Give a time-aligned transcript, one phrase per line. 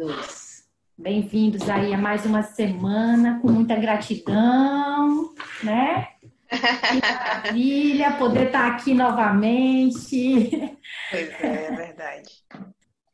[0.00, 0.64] bem-vindos.
[0.96, 6.14] Bem-vindos aí a mais uma semana com muita gratidão, né?
[6.48, 10.78] Que maravilha poder estar aqui novamente.
[11.10, 12.30] Pois é, é verdade.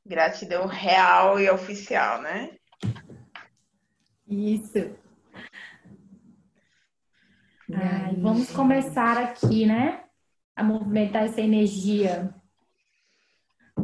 [0.07, 2.51] Gratidão real e oficial, né?
[4.29, 4.97] Isso.
[7.73, 10.05] Ai, vamos começar aqui, né?
[10.55, 12.33] A movimentar essa energia.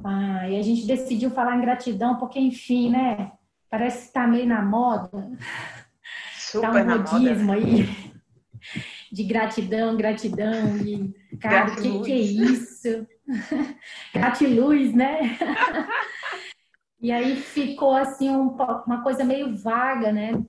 [0.05, 3.33] Ah, e a gente decidiu falar em gratidão, porque, enfim, né?
[3.71, 5.31] Parece que tá meio na moda.
[6.37, 7.59] Super tá um na modismo moda.
[7.59, 8.13] aí
[9.13, 10.77] de gratidão, gratidão.
[10.79, 13.07] E, cara, o que, que é isso?
[14.15, 15.39] Gratiluz, né?
[17.01, 18.57] e aí ficou assim um,
[18.87, 20.43] uma coisa meio vaga, né?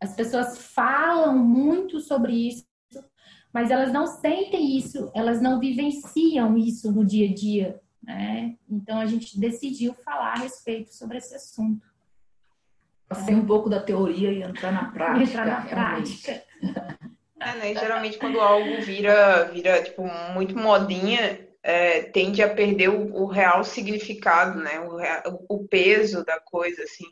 [0.00, 2.66] As pessoas falam muito sobre isso,
[3.52, 8.56] mas elas não sentem isso, elas não vivenciam isso no dia a dia, né?
[8.68, 11.86] Então a gente decidiu falar a respeito sobre esse assunto,
[13.12, 15.24] Passei um pouco da teoria e entrar na prática.
[15.28, 16.42] entrar na prática.
[17.38, 17.74] É, né?
[17.74, 23.62] Geralmente quando algo vira, vira tipo, muito modinha, é, tende a perder o, o real
[23.64, 24.80] significado, né?
[24.80, 27.04] O, o peso da coisa, assim.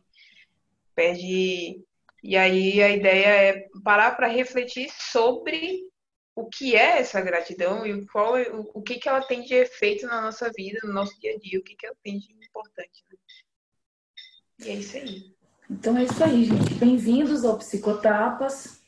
[0.94, 1.84] Perde.
[2.22, 5.80] E aí a ideia é parar para refletir sobre
[6.40, 9.54] o que é essa gratidão e qual é, o, o que que ela tem de
[9.54, 12.32] efeito na nossa vida, no nosso dia a dia, o que que ela tem de
[12.32, 13.16] importante, né?
[14.60, 15.34] E é isso aí.
[15.68, 16.74] Então é isso aí, gente.
[16.74, 18.82] Bem-vindos ao Psicotapas.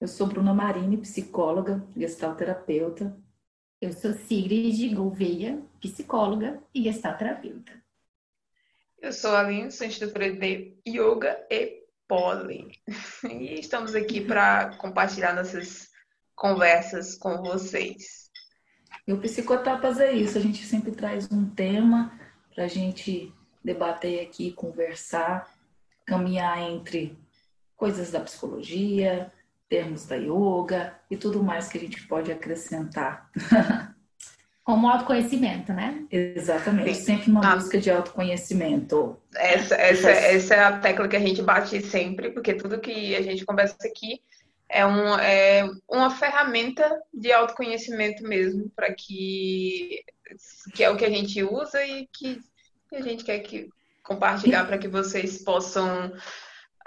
[0.00, 3.16] Eu sou Bruna Marini, psicóloga, gestalterapeuta.
[3.80, 7.72] Eu sou Sigrid Gouveia, psicóloga e gestalterapeuta.
[8.98, 12.70] Eu sou a Aline, sou instrutora de Yoga e Poli.
[13.28, 15.90] E estamos aqui para compartilhar nossas
[16.36, 18.30] conversas com vocês.
[19.08, 20.36] E o Psicotapas é isso.
[20.36, 22.12] A gente sempre traz um tema
[22.54, 23.32] para a gente
[23.64, 25.50] debater aqui, conversar,
[26.04, 27.18] caminhar entre
[27.76, 29.32] coisas da psicologia,
[29.68, 33.28] termos da yoga e tudo mais que a gente pode acrescentar.
[34.62, 36.04] Como autoconhecimento, né?
[36.10, 36.94] Exatamente.
[36.94, 37.04] Sim.
[37.04, 37.56] Sempre uma Ah.
[37.56, 39.16] busca de autoconhecimento.
[39.36, 43.22] Essa, essa, essa é a tecla que a gente bate sempre, porque tudo que a
[43.22, 44.20] gente conversa aqui
[44.68, 50.04] é, um, é uma ferramenta de autoconhecimento mesmo, para que,
[50.74, 52.40] que é o que a gente usa e que,
[52.92, 53.68] a gente quer que
[54.02, 56.12] compartilhar para que vocês possam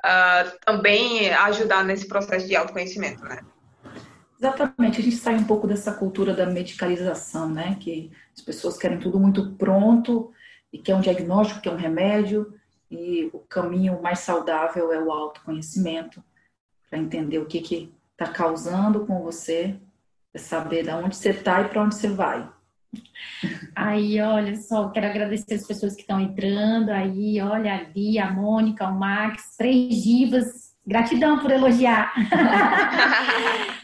[0.04, 3.42] ah, também ajudar nesse processo de autoconhecimento, né?
[4.40, 7.78] Exatamente, a gente sai um pouco dessa cultura da medicalização, né?
[7.80, 10.32] Que as pessoas querem tudo muito pronto
[10.72, 12.54] e quer um diagnóstico, quer um remédio,
[12.90, 16.24] e o caminho mais saudável é o autoconhecimento,
[16.90, 19.76] para entender o que que está causando com você,
[20.36, 22.50] saber de onde você está e para onde você vai.
[23.76, 28.34] Aí, olha só, quero agradecer as pessoas que estão entrando aí, olha, a Lia, a
[28.34, 30.70] Mônica, o Max, três divas.
[30.86, 32.12] Gratidão por elogiar.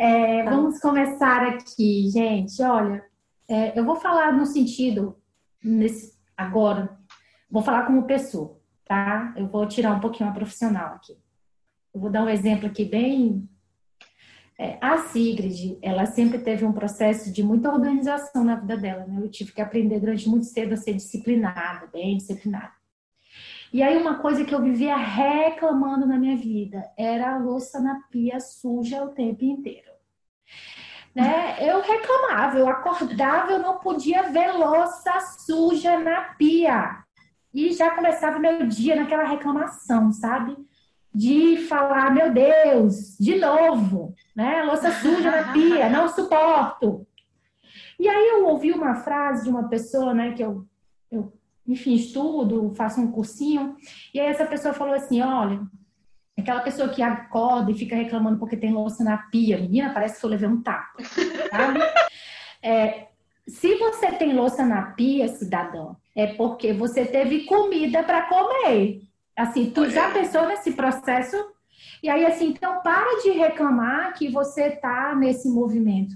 [0.00, 2.62] É, vamos começar aqui, gente.
[2.62, 3.04] Olha,
[3.48, 5.18] é, eu vou falar no sentido,
[5.60, 6.96] nesse, agora,
[7.50, 9.34] vou falar como pessoa, tá?
[9.36, 11.18] Eu vou tirar um pouquinho a profissional aqui.
[11.98, 13.48] Vou dar um exemplo aqui bem.
[14.58, 19.20] É, a Sigrid, ela sempre teve um processo de muita organização na vida dela, né?
[19.22, 22.72] Eu tive que aprender durante muito cedo a ser disciplinada, bem disciplinada.
[23.72, 28.00] E aí uma coisa que eu vivia reclamando na minha vida era a louça na
[28.10, 29.90] pia suja o tempo inteiro.
[31.14, 31.56] Né?
[31.60, 37.04] Eu reclamava, eu acordava, eu não podia ver louça suja na pia.
[37.52, 40.56] E já começava meu dia naquela reclamação, sabe?
[41.14, 44.62] De falar, meu Deus, de novo, né?
[44.62, 47.06] Louça suja na pia, não suporto.
[47.98, 50.64] E aí eu ouvi uma frase de uma pessoa, né, que eu,
[51.10, 51.32] eu
[51.66, 53.76] enfim, estudo, faço um cursinho,
[54.14, 55.60] e aí essa pessoa falou assim, olha,
[56.38, 60.24] aquela pessoa que acorda e fica reclamando porque tem louça na pia, menina, parece que
[60.24, 61.02] eu levei um tapa,
[61.50, 61.80] sabe?
[62.60, 63.06] É,
[63.46, 69.07] se você tem louça na pia, cidadão, é porque você teve comida para comer.
[69.38, 71.36] Assim, tu já pensou nesse processo?
[72.02, 76.12] E aí, assim, então para de reclamar que você tá nesse movimento.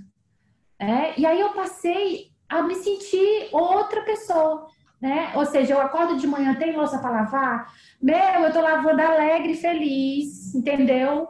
[0.76, 4.66] É, e aí eu passei a me sentir outra pessoa,
[5.00, 5.30] né?
[5.36, 7.72] Ou seja, eu acordo de manhã, tem louça para lavar?
[8.02, 11.28] Meu, eu tô lavando alegre, feliz, entendeu?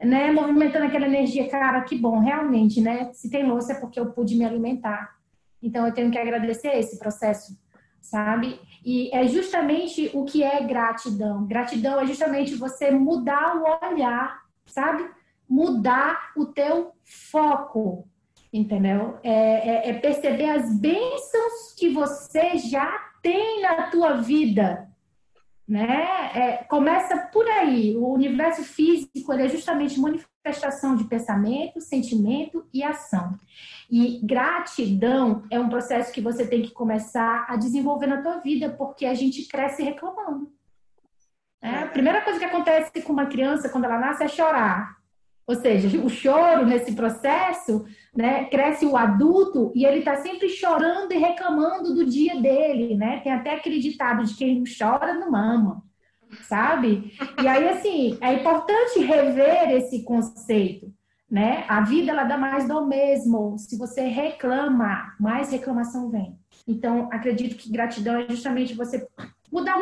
[0.00, 0.32] Né?
[0.32, 3.12] Movimentando aquela energia, cara, que bom, realmente, né?
[3.12, 5.14] Se tem louça é porque eu pude me alimentar.
[5.62, 7.54] Então eu tenho que agradecer esse processo,
[8.00, 8.58] sabe?
[8.84, 11.46] E é justamente o que é gratidão.
[11.46, 15.08] Gratidão é justamente você mudar o olhar, sabe?
[15.48, 18.06] Mudar o teu foco,
[18.52, 19.18] entendeu?
[19.22, 24.88] É, é, é perceber as bênçãos que você já tem na tua vida,
[25.66, 26.30] né?
[26.34, 27.96] É, começa por aí.
[27.96, 29.98] O universo físico é justamente
[30.44, 33.38] manifestação de pensamento, sentimento e ação.
[33.90, 38.70] E gratidão é um processo que você tem que começar a desenvolver na tua vida,
[38.70, 40.52] porque a gente cresce reclamando.
[41.60, 44.96] É, a primeira coisa que acontece com uma criança quando ela nasce é chorar.
[45.46, 51.12] Ou seja, o choro nesse processo, né, cresce o adulto e ele está sempre chorando
[51.12, 53.20] e reclamando do dia dele, né?
[53.20, 55.82] Tem até aquele ditado de quem não chora não mama,
[56.48, 57.12] sabe?
[57.42, 60.92] E aí, assim, é importante rever esse conceito,
[61.30, 61.64] né?
[61.68, 63.56] A vida, ela dá mais do mesmo.
[63.58, 66.38] Se você reclama, mais reclamação vem.
[66.66, 69.06] Então, acredito que gratidão é justamente você
[69.50, 69.76] mudar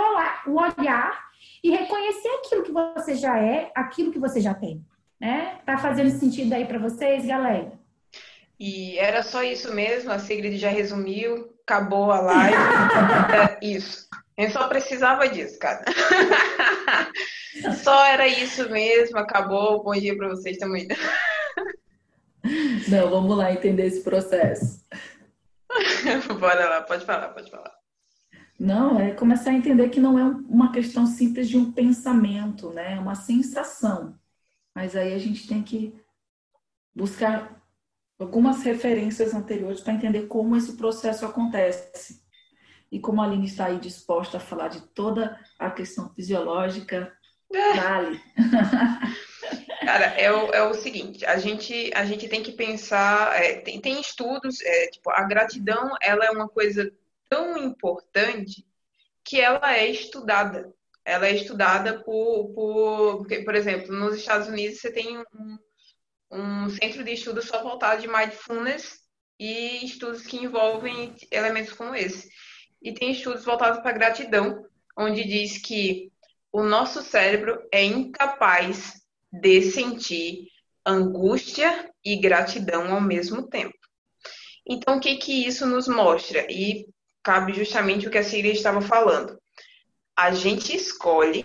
[0.46, 1.26] o olhar
[1.62, 4.84] e reconhecer aquilo que você já é, aquilo que você já tem
[5.20, 5.58] né?
[5.64, 7.72] Tá fazendo sentido aí para vocês, galera?
[8.58, 12.56] E era só isso mesmo, a Sigrid já resumiu, acabou a live.
[13.60, 14.05] é, isso.
[14.36, 15.84] Eu só precisava disso, cara.
[17.82, 19.82] só era isso mesmo, acabou.
[19.82, 20.86] Bom dia para vocês também.
[22.88, 24.84] Não, vamos lá entender esse processo.
[26.38, 27.74] Bora lá, pode falar, pode falar.
[28.58, 32.94] Não, é começar a entender que não é uma questão simples de um pensamento, né?
[32.94, 34.18] É uma sensação.
[34.74, 35.94] Mas aí a gente tem que
[36.94, 37.62] buscar
[38.18, 42.25] algumas referências anteriores para entender como esse processo acontece.
[42.90, 47.12] E como a Aline está aí disposta a falar de toda a questão fisiológica,
[47.50, 48.20] vale.
[49.84, 53.80] Cara, é o, é o seguinte, a gente, a gente tem que pensar, é, tem,
[53.80, 56.92] tem estudos, é, tipo, a gratidão, ela é uma coisa
[57.28, 58.66] tão importante
[59.22, 60.74] que ela é estudada
[61.06, 65.58] ela é estudada por, por, porque, por exemplo, nos Estados Unidos você tem um,
[66.32, 68.98] um centro de estudo só voltado de mindfulness
[69.38, 72.28] e estudos que envolvem elementos como esse.
[72.82, 74.64] E tem estudos voltados para gratidão,
[74.96, 76.12] onde diz que
[76.52, 78.94] o nosso cérebro é incapaz
[79.32, 80.48] de sentir
[80.84, 83.76] angústia e gratidão ao mesmo tempo.
[84.66, 86.46] Então, o que que isso nos mostra?
[86.50, 86.86] E
[87.22, 89.36] cabe justamente o que a Siri estava falando
[90.16, 91.44] a gente escolhe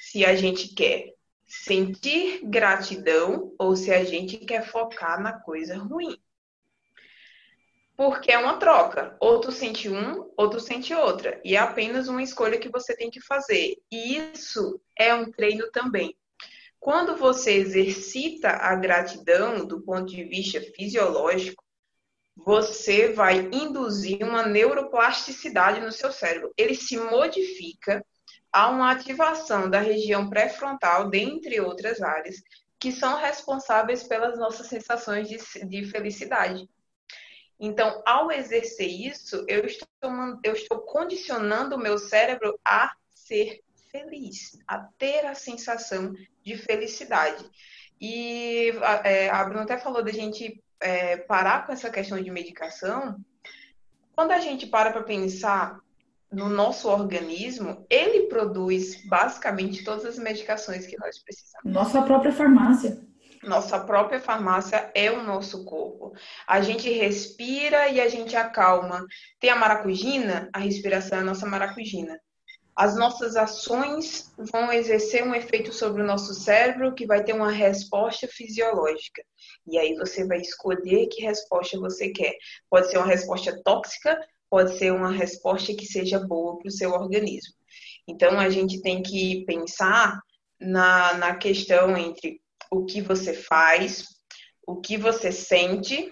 [0.00, 1.12] se a gente quer
[1.44, 6.16] sentir gratidão ou se a gente quer focar na coisa ruim.
[7.96, 9.16] Porque é uma troca.
[9.20, 11.40] Outro sente um, outro sente outra.
[11.44, 13.76] E é apenas uma escolha que você tem que fazer.
[13.90, 16.16] E isso é um treino também.
[16.80, 21.62] Quando você exercita a gratidão do ponto de vista fisiológico,
[22.36, 26.52] você vai induzir uma neuroplasticidade no seu cérebro.
[26.56, 28.04] Ele se modifica
[28.52, 32.42] há uma ativação da região pré-frontal, dentre outras áreas,
[32.78, 36.68] que são responsáveis pelas nossas sensações de, de felicidade.
[37.64, 39.88] Então, ao exercer isso, eu estou,
[40.42, 46.12] eu estou condicionando o meu cérebro a ser feliz, a ter a sensação
[46.44, 47.48] de felicidade.
[48.00, 48.72] E
[49.04, 53.16] é, a Bruna até falou da gente é, parar com essa questão de medicação.
[54.16, 55.78] Quando a gente para para pensar
[56.32, 61.72] no nosso organismo, ele produz basicamente todas as medicações que nós precisamos.
[61.72, 63.11] Nossa própria farmácia.
[63.42, 66.12] Nossa própria farmácia é o nosso corpo.
[66.46, 69.04] A gente respira e a gente acalma.
[69.40, 72.20] Tem a maracujina, a respiração é a nossa maracujina.
[72.74, 77.50] As nossas ações vão exercer um efeito sobre o nosso cérebro que vai ter uma
[77.50, 79.22] resposta fisiológica.
[79.66, 82.34] E aí você vai escolher que resposta você quer.
[82.70, 84.18] Pode ser uma resposta tóxica
[84.52, 87.54] pode ser uma resposta que seja boa para o seu organismo.
[88.06, 90.20] Então, a gente tem que pensar
[90.60, 92.41] na, na questão entre
[92.72, 94.06] o que você faz,
[94.66, 96.10] o que você sente,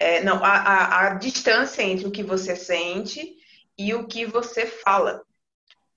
[0.00, 3.36] é, não, a, a, a, distância entre o que você sente
[3.78, 5.22] e o que você fala.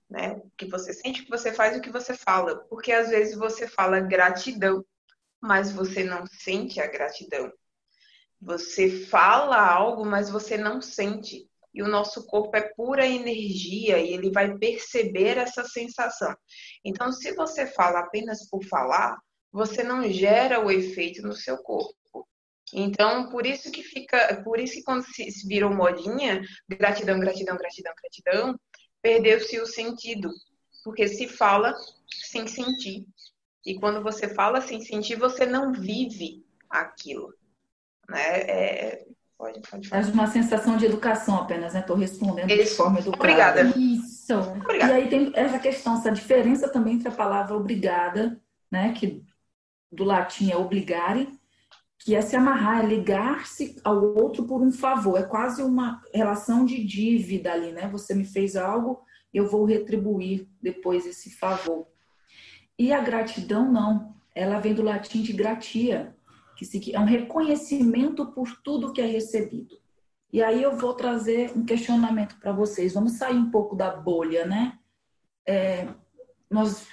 [0.07, 0.33] Né?
[0.33, 2.57] O que você sente, o que você faz e o que você fala.
[2.69, 4.85] Porque às vezes você fala gratidão,
[5.41, 7.51] mas você não sente a gratidão.
[8.39, 14.13] Você fala algo, mas você não sente e o nosso corpo é pura energia e
[14.13, 16.33] ele vai perceber essa sensação.
[16.85, 19.17] Então, se você fala apenas por falar,
[19.55, 22.27] você não gera o efeito no seu corpo.
[22.74, 27.93] Então, por isso que fica, por isso que quando se virou modinha, gratidão, gratidão, gratidão,
[27.95, 28.59] gratidão,
[29.01, 30.29] perdeu-se o sentido,
[30.83, 31.74] porque se fala
[32.12, 33.05] sem sentir.
[33.65, 37.33] E quando você fala sem sentir, você não vive aquilo.
[38.09, 38.41] Né?
[38.41, 39.05] É,
[39.38, 40.01] Pode, pode falar.
[40.01, 41.81] É uma sensação de educação apenas, né?
[41.81, 42.71] Estou respondendo Isso.
[42.71, 43.24] de forma educada.
[43.24, 43.74] Obrigada.
[43.77, 44.33] Isso.
[44.33, 44.93] Obrigada.
[44.93, 48.93] E aí tem essa questão, essa diferença também entre a palavra obrigada, né?
[48.93, 49.21] Que
[49.92, 51.27] do latim é obligare,
[52.00, 55.18] que é se amarrar, é ligar-se ao outro por um favor.
[55.18, 57.88] É quase uma relação de dívida ali, né?
[57.88, 59.01] Você me fez algo,
[59.34, 61.88] eu vou retribuir depois esse favor.
[62.77, 66.15] E a gratidão não, ela vem do latim de gratia,
[66.56, 69.77] que é um reconhecimento por tudo que é recebido.
[70.32, 72.94] E aí eu vou trazer um questionamento para vocês.
[72.94, 74.77] Vamos sair um pouco da bolha, né?
[75.48, 75.88] É,
[76.50, 76.86] nós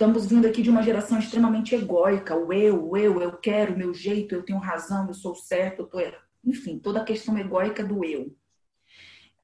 [0.00, 2.34] estamos vindo aqui de uma geração extremamente egóica.
[2.34, 5.98] O eu, eu, eu quero, meu jeito, eu tenho razão, eu sou certo, eu tô.
[6.42, 8.34] Enfim, toda a questão egóica do eu.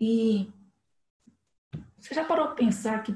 [0.01, 0.51] E
[1.99, 3.15] você já parou para pensar que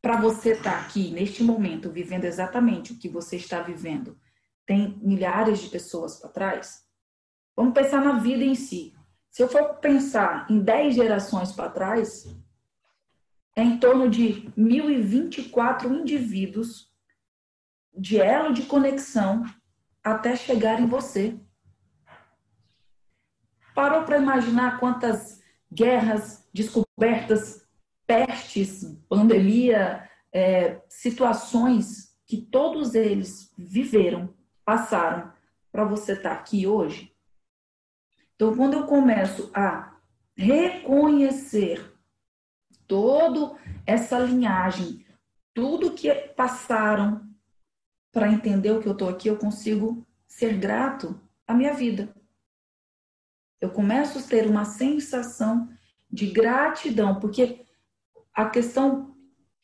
[0.00, 4.16] para você estar tá aqui, neste momento, vivendo exatamente o que você está vivendo,
[4.64, 6.86] tem milhares de pessoas para trás?
[7.56, 8.94] Vamos pensar na vida em si.
[9.32, 12.24] Se eu for pensar em 10 gerações para trás,
[13.54, 16.90] é em torno de 1.024 indivíduos
[17.94, 19.44] de elo de conexão
[20.02, 21.38] até chegar em você.
[23.74, 25.42] Parou para imaginar quantas
[25.72, 27.66] guerras, descobertas,
[28.06, 35.32] pestes, pandemia, é, situações que todos eles viveram, passaram,
[35.70, 37.14] para você estar tá aqui hoje?
[38.34, 39.96] Então, quando eu começo a
[40.36, 41.91] reconhecer
[42.92, 43.56] toda
[43.86, 45.02] essa linhagem,
[45.54, 47.26] tudo que passaram
[48.12, 52.14] para entender o que eu estou aqui, eu consigo ser grato à minha vida.
[53.58, 55.70] Eu começo a ter uma sensação
[56.10, 57.64] de gratidão, porque
[58.34, 59.16] a questão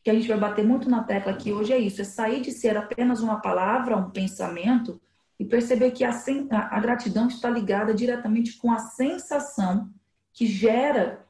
[0.02, 2.50] que a gente vai bater muito na tecla aqui hoje é isso: é sair de
[2.50, 4.98] ser apenas uma palavra, um pensamento,
[5.38, 6.12] e perceber que a,
[6.50, 9.92] a, gratidão está ligada diretamente com a sensação
[10.32, 11.28] que gera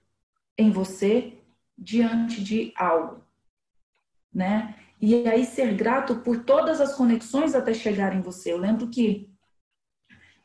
[0.56, 1.37] em você
[1.78, 3.24] diante de algo,
[4.34, 4.74] né?
[5.00, 8.52] E aí ser grato por todas as conexões até chegar em você.
[8.52, 9.30] Eu lembro que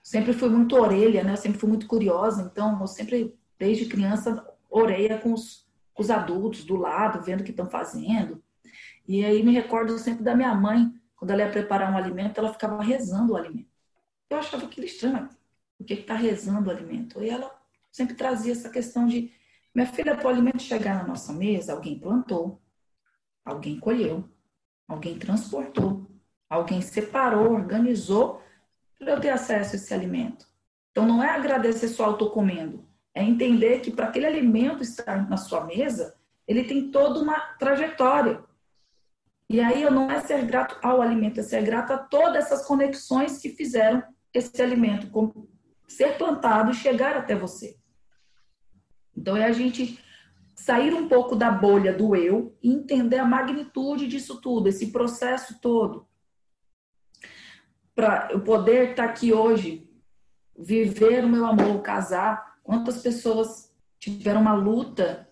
[0.02, 1.32] sempre fui muito orelha, né?
[1.32, 6.12] Eu sempre fui muito curiosa, então eu sempre, desde criança, orelha com os, com os
[6.12, 8.44] adultos do lado, vendo o que estão fazendo.
[9.08, 12.54] E aí me recordo sempre da minha mãe, quando ela ia preparar um alimento, ela
[12.54, 13.70] ficava rezando o alimento.
[14.30, 15.30] Eu achava aquilo estranho.
[15.78, 17.24] Por que está rezando o alimento?
[17.24, 17.52] E ela
[17.92, 19.32] sempre trazia essa questão de
[19.74, 22.62] minha filha, o alimento chegar na nossa mesa, alguém plantou,
[23.44, 24.24] alguém colheu,
[24.88, 26.08] alguém transportou,
[26.50, 28.42] alguém separou, organizou
[29.00, 30.48] para eu ter acesso a esse alimento.
[30.92, 35.28] Então, não é agradecer só eu estou comendo, é entender que para aquele alimento estar
[35.28, 36.16] na sua mesa,
[36.48, 38.44] ele tem toda uma trajetória.
[39.50, 42.66] E aí eu não é ser grato ao alimento, é ser grato a todas essas
[42.66, 44.04] conexões que fizeram
[44.34, 45.10] esse alimento
[45.88, 47.78] ser plantado e chegar até você.
[49.16, 50.00] Então, é a gente
[50.56, 55.60] sair um pouco da bolha do eu e entender a magnitude disso tudo, esse processo
[55.60, 56.08] todo.
[57.96, 59.90] Para eu poder estar aqui hoje,
[60.58, 62.60] viver o meu amor, casar.
[62.64, 65.30] Quantas pessoas tiveram uma luta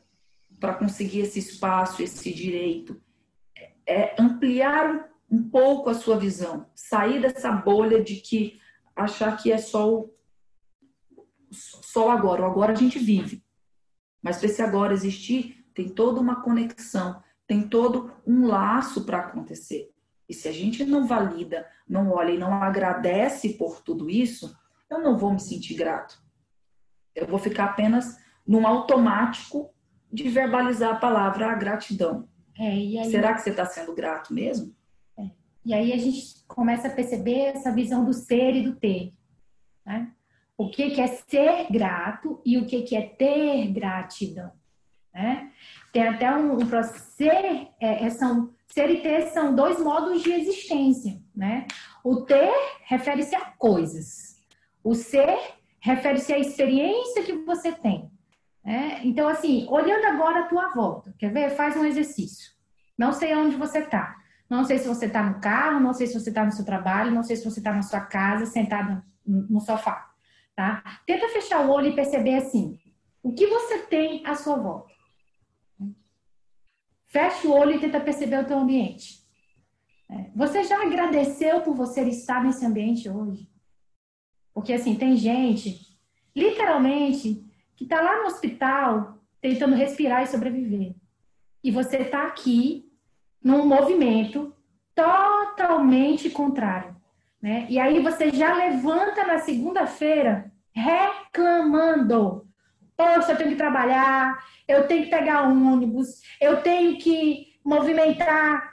[0.59, 3.01] para conseguir esse espaço, esse direito?
[3.87, 8.59] É ampliar um pouco a sua visão, sair dessa bolha de que
[8.95, 10.13] achar que é só o,
[11.51, 13.43] só agora, o agora a gente vive.
[14.21, 19.91] Mas para esse agora existir, tem toda uma conexão, tem todo um laço para acontecer.
[20.29, 24.55] E se a gente não valida, não olha e não agradece por tudo isso,
[24.89, 26.21] eu não vou me sentir grato.
[27.13, 29.73] Eu vou ficar apenas num automático
[30.11, 32.27] de verbalizar a palavra gratidão.
[32.57, 33.09] É, aí...
[33.09, 34.75] Será que você está sendo grato mesmo?
[35.17, 35.29] É.
[35.65, 39.13] E aí a gente começa a perceber essa visão do ser e do ter.
[39.85, 40.13] Né?
[40.61, 44.51] O que, que é ser grato e o que, que é ter gratidão.
[45.11, 45.49] Né?
[45.91, 50.31] Tem até um, um ser, é, é, são, ser e ter são dois modos de
[50.31, 51.19] existência.
[51.35, 51.65] Né?
[52.03, 52.53] O ter
[52.85, 54.37] refere-se a coisas,
[54.83, 55.35] o ser
[55.79, 58.11] refere-se à experiência que você tem.
[58.63, 59.01] Né?
[59.03, 61.49] Então, assim, olhando agora a tua volta, quer ver?
[61.55, 62.51] Faz um exercício.
[62.95, 64.15] Não sei onde você está.
[64.47, 67.09] Não sei se você está no carro, não sei se você está no seu trabalho,
[67.09, 70.10] não sei se você está na sua casa, sentado no sofá
[70.61, 71.01] tá?
[71.07, 72.77] Tenta fechar o olho e perceber assim,
[73.23, 74.91] o que você tem à sua volta.
[77.07, 79.21] Fecha o olho e tenta perceber o teu ambiente.
[80.09, 83.49] É, você já agradeceu por você estar nesse ambiente hoje?
[84.53, 85.79] Porque assim, tem gente,
[86.35, 87.43] literalmente,
[87.75, 90.93] que está lá no hospital tentando respirar e sobreviver.
[91.63, 92.87] E você está aqui
[93.43, 94.55] num movimento
[94.93, 96.95] totalmente contrário.
[97.41, 97.65] Né?
[97.69, 102.47] E aí você já levanta na segunda-feira reclamando.
[102.95, 104.37] Poxa, eu tenho que trabalhar,
[104.67, 108.71] eu tenho que pegar ônibus, eu tenho que movimentar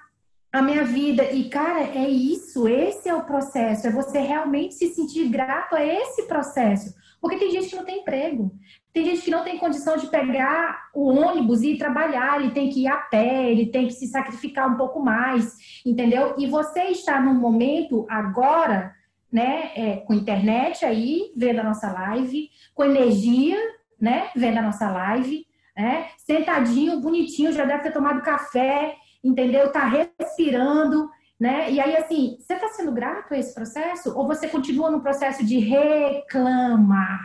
[0.52, 1.24] a minha vida.
[1.30, 5.84] E, cara, é isso, esse é o processo, é você realmente se sentir grato a
[5.84, 6.94] esse processo.
[7.20, 8.52] Porque tem gente que não tem emprego,
[8.92, 12.68] Tem gente que não tem condição de pegar o ônibus e ir trabalhar, ele tem
[12.70, 16.34] que ir a pé, ele tem que se sacrificar um pouco mais, entendeu?
[16.38, 18.94] E você está num momento agora,
[19.32, 23.58] né, é, com internet aí, vendo a nossa live, com energia,
[24.00, 29.70] né, vendo a nossa live, né, sentadinho, bonitinho, já deve ter tomado café, entendeu?
[29.70, 31.08] Tá respirando,
[31.38, 31.70] né?
[31.70, 34.16] E aí, assim, você está sendo grato a esse processo?
[34.16, 37.24] Ou você continua no processo de reclamar?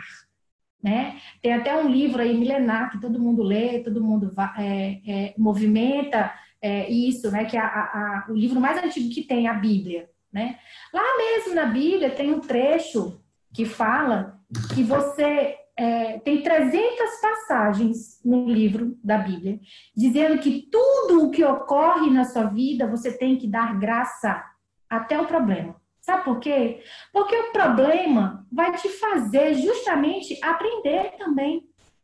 [0.82, 1.18] Né?
[1.42, 6.30] Tem até um livro aí milenar que todo mundo lê, todo mundo é, é, movimenta
[6.60, 7.46] é, isso, né?
[7.46, 10.10] Que é a, a, o livro mais antigo que tem, a Bíblia.
[10.34, 10.58] Né?
[10.92, 13.20] Lá mesmo na Bíblia tem um trecho
[13.54, 14.40] que fala
[14.74, 19.60] que você é, tem 300 passagens no livro da Bíblia,
[19.96, 24.44] dizendo que tudo o que ocorre na sua vida você tem que dar graça
[24.90, 25.76] até o problema.
[26.00, 26.82] Sabe por quê?
[27.12, 31.62] Porque o problema vai te fazer justamente aprender também.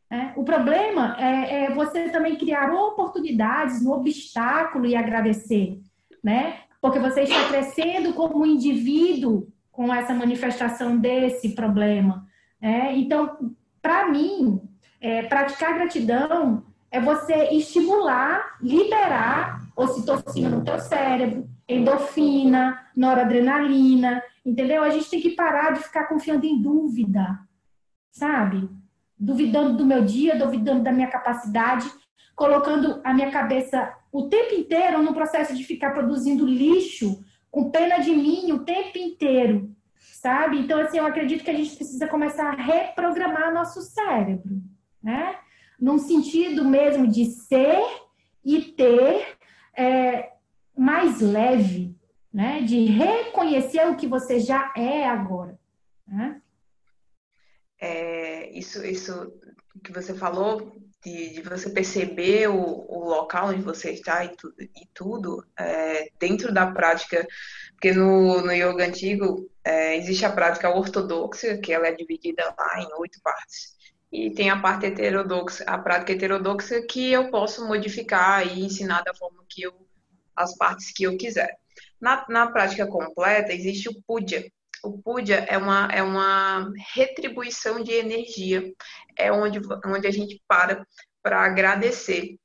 [0.08, 0.32] Né?
[0.37, 5.80] O problema é, é, você também criar oportunidades no obstáculo e agradecer,
[6.22, 6.60] né?
[6.80, 12.26] Porque você está crescendo como indivíduo com essa manifestação desse problema.
[12.60, 14.60] É, então, para mim,
[15.00, 24.82] é, praticar gratidão é você estimular, liberar ocitocina no teu cérebro, endorfina, noradrenalina, entendeu?
[24.82, 27.38] A gente tem que parar de ficar confiando em dúvida,
[28.10, 28.68] sabe?
[29.18, 31.90] Duvidando do meu dia, duvidando da minha capacidade,
[32.34, 37.99] colocando a minha cabeça o tempo inteiro no processo de ficar produzindo lixo, com pena
[37.99, 40.59] de mim o tempo inteiro, sabe?
[40.59, 44.61] Então, assim, eu acredito que a gente precisa começar a reprogramar nosso cérebro,
[45.02, 45.38] né?
[45.81, 47.83] Num sentido mesmo de ser
[48.45, 49.37] e ter
[49.76, 50.33] é,
[50.76, 51.97] mais leve,
[52.33, 52.62] né?
[52.62, 55.59] De reconhecer o que você já é agora,
[56.07, 56.40] né?
[57.81, 59.33] É, isso, isso
[59.83, 60.73] que você falou
[61.04, 66.11] de, de você perceber o, o, local onde você está e, tu, e tudo é,
[66.19, 67.26] dentro da prática,
[67.73, 72.80] porque no, no yoga antigo é, existe a prática ortodoxa, que ela é dividida lá
[72.80, 73.78] em oito partes.
[74.13, 79.15] E tem a parte heterodoxa, a prática heterodoxa que eu posso modificar e ensinar da
[79.15, 79.73] forma que eu,
[80.34, 81.56] as partes que eu quiser.
[82.00, 84.45] Na, na prática completa existe o puja,
[84.82, 88.73] o puja é uma, é uma retribuição de energia,
[89.16, 90.86] é onde, onde a gente para
[91.23, 92.38] para agradecer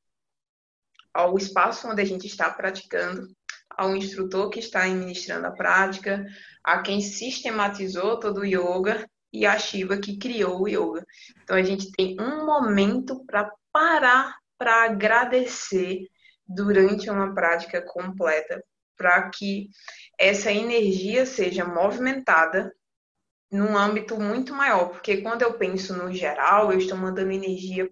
[1.13, 3.25] ao espaço onde a gente está praticando,
[3.69, 6.25] ao instrutor que está ministrando a prática,
[6.61, 11.05] a quem sistematizou todo o yoga e a Shiva que criou o yoga.
[11.41, 16.07] Então a gente tem um momento para parar para agradecer
[16.47, 18.63] durante uma prática completa,
[18.97, 19.69] para que
[20.17, 22.73] essa energia seja movimentada
[23.51, 27.89] num âmbito muito maior, porque quando eu penso no geral, eu estou mandando energia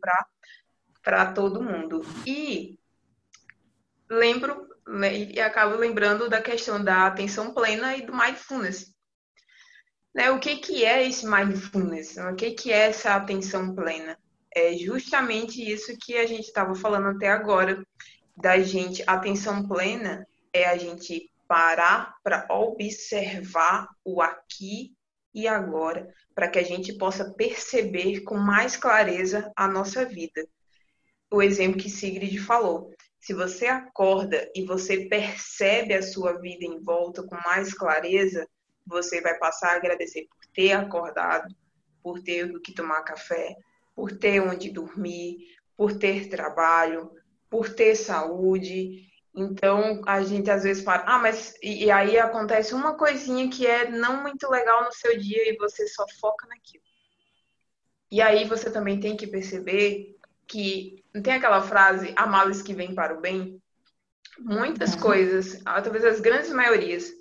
[1.02, 2.02] para todo mundo.
[2.26, 2.78] E
[4.10, 4.68] lembro
[5.34, 8.94] e acabo lembrando da questão da atenção plena e do mindfulness.
[10.14, 10.30] Né?
[10.32, 12.18] O que, que é esse mindfulness?
[12.18, 14.18] O que, que é essa atenção plena?
[14.54, 17.84] É justamente isso que a gente estava falando até agora,
[18.38, 24.96] da gente, atenção plena é a gente parar para observar o aqui
[25.32, 30.44] e agora, para que a gente possa perceber com mais clareza a nossa vida.
[31.32, 32.92] O exemplo que Sigrid falou.
[33.20, 38.48] Se você acorda e você percebe a sua vida em volta com mais clareza,
[38.84, 41.56] você vai passar a agradecer por ter acordado,
[42.02, 43.56] por ter o que tomar café,
[43.94, 45.38] por ter onde dormir,
[45.78, 47.12] por ter trabalho,
[47.48, 49.13] por ter saúde.
[49.36, 53.90] Então, a gente às vezes fala, ah, mas e, aí acontece uma coisinha que é
[53.90, 56.84] não muito legal no seu dia e você só foca naquilo.
[58.12, 60.16] E aí você também tem que perceber
[60.48, 63.60] que não tem aquela frase, há males que vêm para o bem?
[64.38, 65.00] Muitas uhum.
[65.00, 67.12] coisas, talvez as grandes maiorias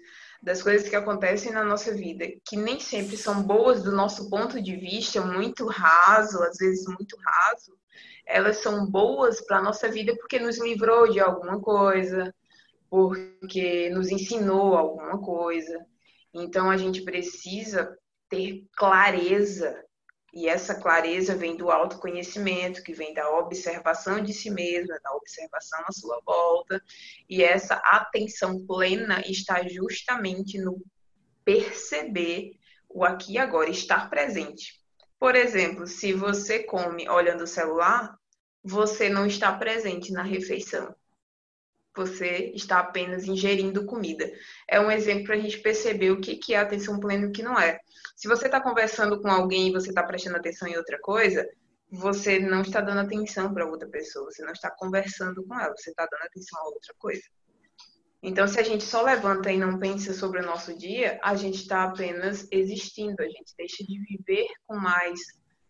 [0.42, 4.60] das coisas que acontecem na nossa vida, que nem sempre são boas do nosso ponto
[4.60, 7.72] de vista, muito raso, às vezes muito raso,
[8.26, 12.34] elas são boas para a nossa vida porque nos livrou de alguma coisa,
[12.90, 15.86] porque nos ensinou alguma coisa.
[16.34, 17.96] Então a gente precisa
[18.28, 19.80] ter clareza,
[20.32, 25.84] e essa clareza vem do autoconhecimento, que vem da observação de si mesma, da observação
[25.86, 26.82] à sua volta,
[27.28, 30.82] e essa atenção plena está justamente no
[31.44, 32.52] perceber
[32.88, 34.80] o aqui e agora, estar presente.
[35.18, 38.16] Por exemplo, se você come olhando o celular,
[38.62, 40.94] você não está presente na refeição.
[41.94, 44.30] Você está apenas ingerindo comida.
[44.68, 47.42] É um exemplo para a gente perceber o que é atenção plena e o que
[47.42, 47.78] não é.
[48.16, 51.46] Se você está conversando com alguém e você está prestando atenção em outra coisa,
[51.90, 55.90] você não está dando atenção para outra pessoa, você não está conversando com ela, você
[55.90, 57.22] está dando atenção a outra coisa.
[58.22, 61.56] Então, se a gente só levanta e não pensa sobre o nosso dia, a gente
[61.56, 65.20] está apenas existindo, a gente deixa de viver com mais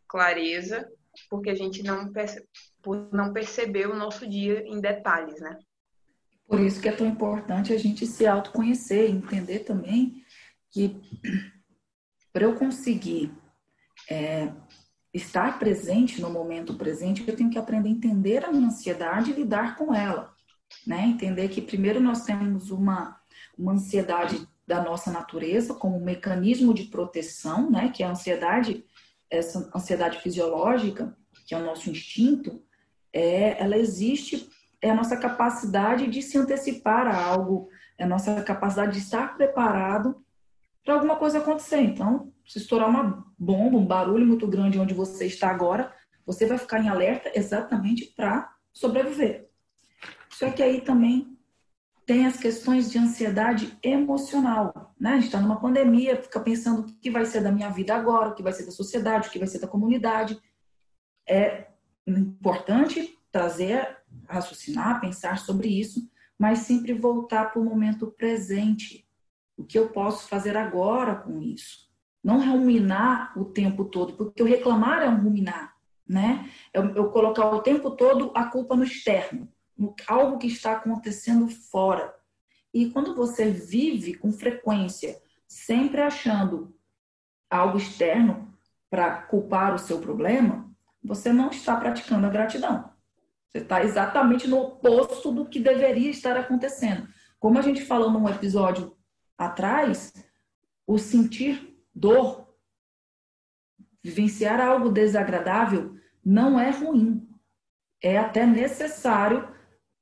[0.07, 0.87] clareza,
[1.31, 2.47] porque a gente não, perce...
[3.11, 5.59] não perceber o nosso dia em detalhes, né?
[6.53, 10.23] Por isso que é tão importante a gente se autoconhecer, entender também
[10.71, 11.01] que
[12.33, 13.33] para eu conseguir
[14.11, 14.53] é,
[15.13, 19.35] estar presente no momento presente, eu tenho que aprender a entender a minha ansiedade e
[19.35, 20.33] lidar com ela
[20.87, 21.07] né?
[21.07, 23.21] Entender que primeiro nós temos uma,
[23.59, 27.91] uma ansiedade da nossa natureza como um mecanismo de proteção, né?
[27.91, 28.85] Que é a ansiedade,
[29.31, 32.63] essa ansiedade fisiológica, que é o nosso instinto,
[33.13, 34.49] é, ela existe,
[34.83, 39.37] é a nossa capacidade de se antecipar a algo, é a nossa capacidade de estar
[39.37, 40.23] preparado
[40.85, 41.81] para alguma coisa acontecer.
[41.81, 45.95] Então, se estourar uma bomba, um barulho muito grande onde você está agora,
[46.27, 49.49] você vai ficar em alerta exatamente para sobreviver.
[50.29, 51.39] Só que aí também
[52.05, 55.11] tem as questões de ansiedade emocional, né?
[55.11, 58.31] A gente está numa pandemia, fica pensando o que vai ser da minha vida agora,
[58.31, 60.37] o que vai ser da sociedade, o que vai ser da comunidade.
[61.29, 61.69] É
[62.05, 69.09] importante trazer, raciocinar, pensar sobre isso, mas sempre voltar para o momento presente.
[69.57, 71.91] O que eu posso fazer agora com isso?
[72.23, 75.75] Não ruminar o tempo todo, porque o reclamar é um ruminar,
[76.07, 76.49] né?
[76.73, 79.49] Eu, eu colocar o tempo todo a culpa no externo
[80.07, 82.15] algo que está acontecendo fora.
[82.73, 86.75] E quando você vive com frequência, sempre achando
[87.51, 88.53] algo externo
[88.89, 90.71] para culpar o seu problema,
[91.03, 92.92] você não está praticando a gratidão.
[93.53, 97.07] Você está exatamente no oposto do que deveria estar acontecendo.
[97.39, 98.97] Como a gente falou num episódio
[99.37, 100.13] atrás,
[100.87, 102.49] o sentir dor,
[104.03, 107.29] vivenciar algo desagradável, não é ruim.
[108.03, 109.49] É até necessário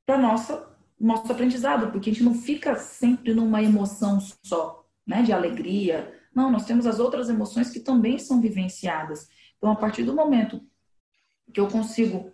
[0.06, 5.32] para nossa nosso aprendizado, porque a gente não fica sempre numa emoção só, né, de
[5.32, 6.14] alegria.
[6.34, 9.26] Não, nós temos as outras emoções que também são vivenciadas.
[9.56, 10.60] Então, a partir do momento
[11.54, 12.30] que eu consigo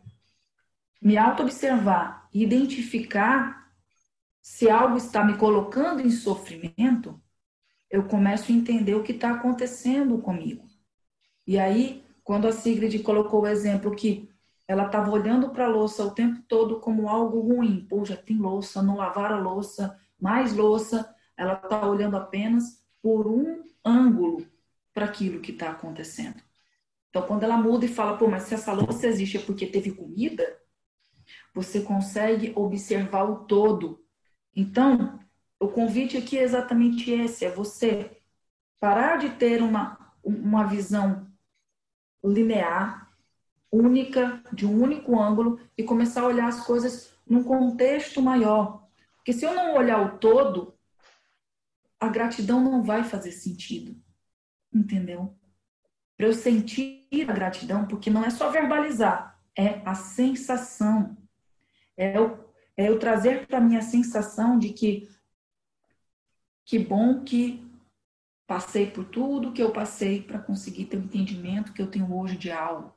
[1.06, 3.70] me auto-observar e identificar
[4.42, 7.22] se algo está me colocando em sofrimento,
[7.88, 10.66] eu começo a entender o que está acontecendo comigo.
[11.46, 14.28] E aí, quando a Sigrid colocou o exemplo que
[14.66, 17.86] ela estava olhando para a louça o tempo todo como algo ruim.
[17.88, 21.08] Pô, já tem louça, não lavar a louça, mais louça.
[21.36, 24.44] Ela está olhando apenas por um ângulo
[24.92, 26.42] para aquilo que está acontecendo.
[27.10, 29.92] Então, quando ela muda e fala, pô, mas se essa louça existe é porque teve
[29.92, 30.65] comida,
[31.56, 34.04] você consegue observar o todo.
[34.54, 35.18] Então,
[35.58, 38.20] o convite aqui é exatamente esse: é você
[38.78, 41.26] parar de ter uma, uma visão
[42.22, 43.10] linear,
[43.72, 48.86] única, de um único ângulo e começar a olhar as coisas num contexto maior.
[49.16, 50.78] Porque se eu não olhar o todo,
[51.98, 53.98] a gratidão não vai fazer sentido.
[54.70, 55.34] Entendeu?
[56.18, 61.16] Para eu sentir a gratidão, porque não é só verbalizar, é a sensação.
[61.96, 65.08] É eu, é eu trazer para mim a sensação de que
[66.64, 67.64] que bom que
[68.46, 72.36] passei por tudo que eu passei para conseguir ter o entendimento que eu tenho hoje
[72.36, 72.96] de algo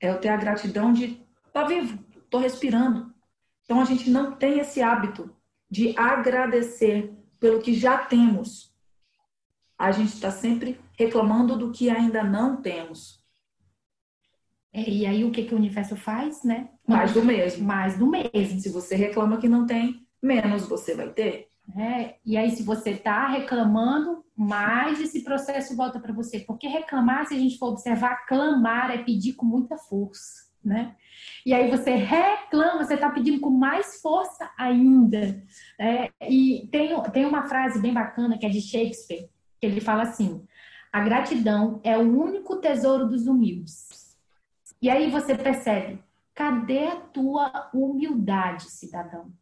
[0.00, 1.04] é eu ter a gratidão de
[1.46, 3.14] estar tá vivo, estou respirando.
[3.64, 5.34] Então a gente não tem esse hábito
[5.70, 8.74] de agradecer pelo que já temos.
[9.78, 13.24] A gente está sempre reclamando do que ainda não temos.
[14.72, 16.70] É, e aí o que, que o universo faz, né?
[16.86, 17.64] Mais do mesmo.
[17.64, 18.60] Mais do mesmo.
[18.60, 21.48] Se você reclama que não tem, menos você vai ter.
[21.76, 26.40] É, e aí, se você está reclamando, mais esse processo volta para você.
[26.40, 30.94] Porque reclamar, se a gente for observar, clamar é pedir com muita força, né?
[31.44, 35.42] E aí você reclama, você está pedindo com mais força ainda.
[35.78, 39.28] É, e tem, tem uma frase bem bacana que é de Shakespeare,
[39.60, 40.44] que ele fala assim:
[40.92, 44.16] a gratidão é o único tesouro dos humildes.
[44.80, 45.98] E aí você percebe,
[46.36, 49.32] cadê a tua humildade, cidadão?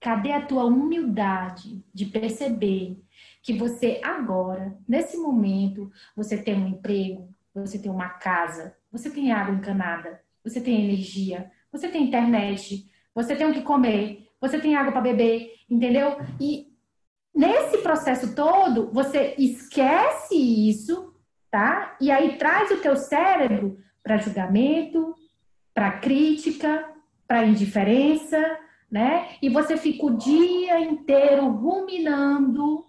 [0.00, 3.00] Cadê a tua humildade de perceber
[3.40, 9.30] que você agora, nesse momento, você tem um emprego, você tem uma casa, você tem
[9.30, 14.74] água encanada, você tem energia, você tem internet, você tem o que comer, você tem
[14.74, 16.16] água para beber, entendeu?
[16.40, 16.72] E
[17.34, 21.14] nesse processo todo, você esquece isso,
[21.48, 21.96] tá?
[22.00, 25.14] E aí traz o teu cérebro para julgamento,
[25.78, 26.90] para crítica,
[27.24, 28.58] para indiferença,
[28.90, 29.28] né?
[29.40, 32.84] E você fica o dia inteiro ruminando,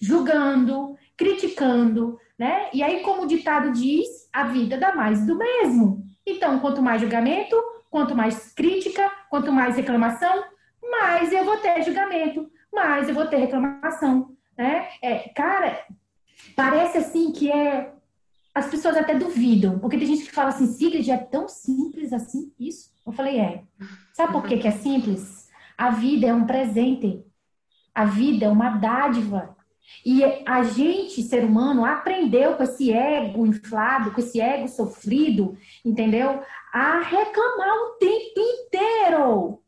[0.00, 2.68] julgando, criticando, né?
[2.74, 6.04] E aí, como o ditado diz, a vida dá mais do mesmo.
[6.26, 7.54] Então, quanto mais julgamento,
[7.88, 10.42] quanto mais crítica, quanto mais reclamação,
[10.90, 14.88] mais eu vou ter julgamento, mais eu vou ter reclamação, né?
[15.00, 15.78] É, cara,
[16.56, 17.92] parece assim que é
[18.54, 22.52] as pessoas até duvidam, porque tem gente que fala assim, Sigrid, é tão simples assim
[22.58, 22.90] isso?
[23.06, 23.62] Eu falei, é.
[24.12, 25.48] Sabe por que, que é simples?
[25.76, 27.24] A vida é um presente.
[27.94, 29.56] A vida é uma dádiva.
[30.04, 36.40] E a gente, ser humano, aprendeu com esse ego inflado, com esse ego sofrido, entendeu?
[36.72, 39.58] A reclamar o tempo inteiro.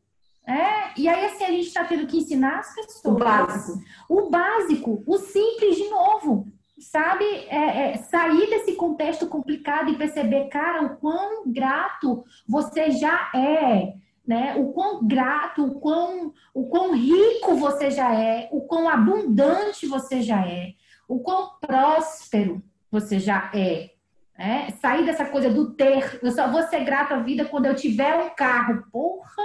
[0.47, 0.99] É?
[0.99, 3.15] E aí, assim, a gente está tendo que ensinar as pessoas.
[3.15, 3.83] O básico.
[4.07, 6.47] O básico, o simples de novo.
[6.79, 7.23] Sabe?
[7.49, 13.93] É, é, sair desse contexto complicado e perceber, cara, o quão grato você já é
[14.27, 14.55] né?
[14.55, 20.21] O quão grato, o quão, o quão rico você já é, o quão abundante você
[20.21, 20.73] já é,
[21.07, 23.91] o quão próspero você já é.
[24.37, 24.69] Né?
[24.81, 28.15] Sair dessa coisa do ter, eu só vou ser grato à vida quando eu tiver
[28.17, 28.83] um carro.
[28.91, 29.43] Porra!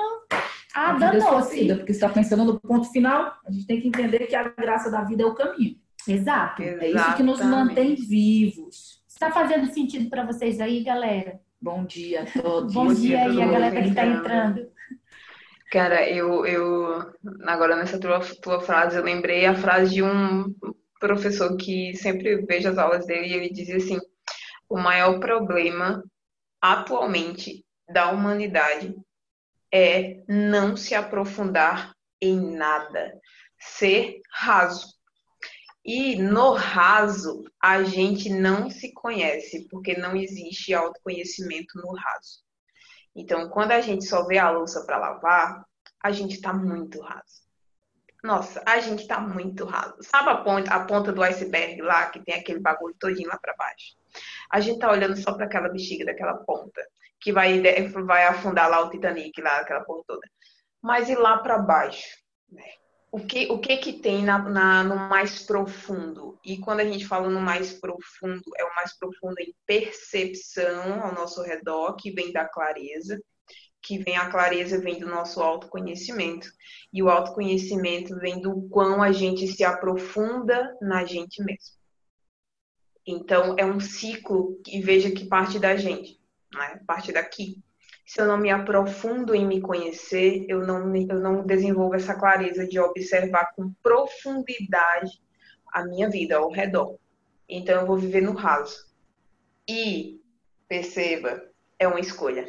[0.75, 1.67] Ah, danou-se.
[1.75, 4.91] Porque você está pensando no ponto final, a gente tem que entender que a graça
[4.91, 5.77] da vida é o caminho.
[6.07, 6.63] Exato.
[6.63, 6.85] Exatamente.
[6.85, 9.01] É isso que nos mantém vivos.
[9.09, 11.41] Está fazendo sentido para vocês aí, galera?
[11.61, 12.73] Bom dia a todos.
[12.73, 14.71] Bom, Bom dia aí, a galera que está entrando.
[15.71, 17.13] Cara, eu, eu
[17.47, 20.55] agora nessa tua, tua frase, eu lembrei a frase de um
[20.99, 23.99] professor que sempre vejo as aulas dele e ele dizia assim:
[24.69, 26.03] o maior problema
[26.61, 28.95] atualmente da humanidade
[29.73, 33.13] é não se aprofundar em nada,
[33.59, 35.00] ser raso.
[35.93, 42.45] E no raso, a gente não se conhece, porque não existe autoconhecimento no raso.
[43.13, 45.65] Então, quando a gente só vê a louça para lavar,
[46.01, 47.43] a gente está muito raso.
[48.23, 49.97] Nossa, a gente está muito raso.
[50.03, 53.57] Sabe a ponta, a ponta do iceberg lá, que tem aquele bagulho todinho lá para
[53.57, 53.97] baixo?
[54.49, 56.87] A gente tá olhando só para aquela bexiga daquela ponta,
[57.19, 57.61] que vai,
[58.07, 60.29] vai afundar lá o Titanic, lá, aquela porra toda.
[60.81, 62.17] Mas e lá para baixo?
[62.49, 62.63] Né?
[63.13, 66.39] O que, o que que tem na, na, no mais profundo?
[66.45, 71.15] E quando a gente fala no mais profundo, é o mais profundo em percepção ao
[71.15, 73.21] nosso redor, que vem da clareza,
[73.83, 76.49] que vem a clareza vem do nosso autoconhecimento.
[76.93, 81.81] E o autoconhecimento vem do quão a gente se aprofunda na gente mesmo.
[83.05, 86.21] Então, é um ciclo que veja que parte da gente,
[86.53, 86.81] né?
[86.87, 87.61] parte daqui
[88.11, 92.67] se eu não me aprofundo em me conhecer, eu não, eu não desenvolvo essa clareza
[92.67, 95.23] de observar com profundidade
[95.73, 96.97] a minha vida ao redor.
[97.49, 98.85] Então eu vou viver no raso.
[99.69, 100.21] E,
[100.67, 101.41] perceba,
[101.79, 102.49] é uma escolha.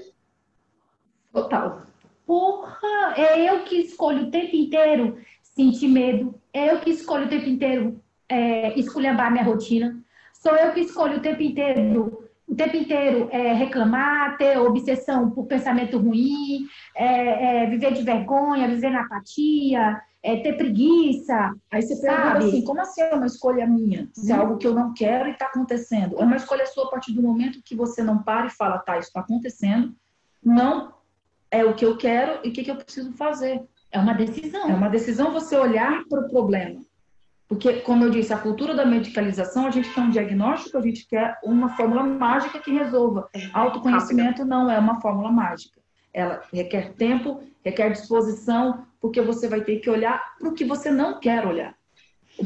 [1.31, 1.83] Total.
[2.25, 6.41] Porra, é eu que escolho o tempo inteiro sentir medo.
[6.51, 10.03] É eu que escolho o tempo inteiro é, esculhambar minha rotina.
[10.33, 15.45] Sou eu que escolho o tempo inteiro o tempo inteiro é, reclamar, ter obsessão por
[15.47, 21.53] pensamento ruim, é, é, viver de vergonha, viver na apatia, é, ter preguiça.
[21.71, 22.45] Aí você pergunta sabe?
[22.45, 24.09] assim, como assim é uma escolha minha?
[24.13, 26.19] Se é algo que eu não quero e está acontecendo.
[26.19, 28.97] É uma escolha sua a partir do momento que você não para e fala, tá,
[28.97, 29.95] isso está acontecendo,
[30.43, 30.93] não
[31.49, 33.61] é o que eu quero e o que, que eu preciso fazer.
[33.89, 34.69] É uma decisão.
[34.69, 36.81] É uma decisão você olhar para o problema.
[37.51, 41.05] Porque, como eu disse, a cultura da medicalização, a gente quer um diagnóstico, a gente
[41.05, 43.27] quer uma fórmula mágica que resolva.
[43.33, 45.77] É, Autoconhecimento não é uma fórmula mágica.
[46.13, 50.89] Ela requer tempo, requer disposição, porque você vai ter que olhar para o que você
[50.89, 51.75] não quer olhar.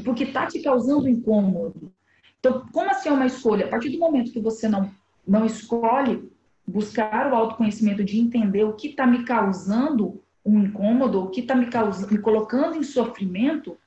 [0.03, 1.91] Porque está te causando incômodo.
[2.39, 3.67] Então, como assim é uma escolha?
[3.67, 4.89] A partir do momento que você não,
[5.27, 6.31] não escolhe
[6.65, 11.53] buscar o autoconhecimento de entender o que está me causando um incômodo, o que está
[11.53, 11.67] me,
[12.09, 13.77] me colocando em sofrimento,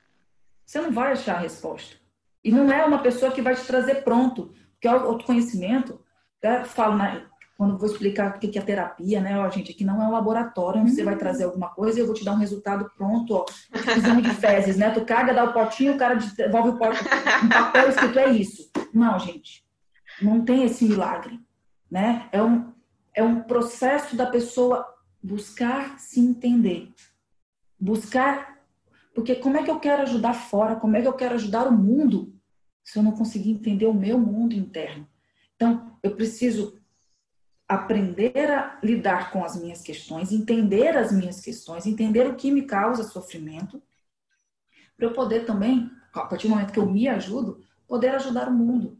[0.69, 1.95] você não vai achar a resposta.
[2.43, 5.99] E não é uma pessoa que vai te trazer pronto, porque é autoconhecimento.
[6.43, 7.25] Eu falo, né,
[7.57, 10.79] quando vou explicar o que é terapia, né, ó, gente, aqui não é um laboratório
[10.79, 13.45] onde você vai trazer alguma coisa e eu vou te dar um resultado pronto, ó,
[13.97, 16.99] exame de fezes, né, tu caga, dá o potinho, o cara devolve o pote,
[17.43, 18.69] um papel escrito, é isso.
[18.93, 19.65] Não, gente,
[20.21, 21.39] não tem esse milagre,
[21.89, 22.71] né, é um,
[23.15, 24.85] é um processo da pessoa
[25.21, 26.93] buscar se entender,
[27.79, 28.58] buscar
[29.19, 30.77] porque como é que eu quero ajudar fora?
[30.77, 32.33] Como é que eu quero ajudar o mundo
[32.81, 35.05] se eu não conseguir entender o meu mundo interno?
[35.57, 36.79] Então, eu preciso
[37.67, 42.61] aprender a lidar com as minhas questões, entender as minhas questões, entender o que me
[42.61, 43.83] causa sofrimento,
[44.95, 48.53] para eu poder também, a partir do momento que eu me ajudo, poder ajudar o
[48.53, 48.97] mundo,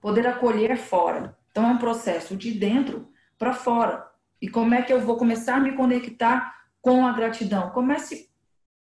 [0.00, 1.36] poder acolher fora.
[1.50, 4.10] Então, é um processo de dentro para fora.
[4.40, 7.68] E como é que eu vou começar a me conectar com a gratidão?
[7.68, 8.29] Comece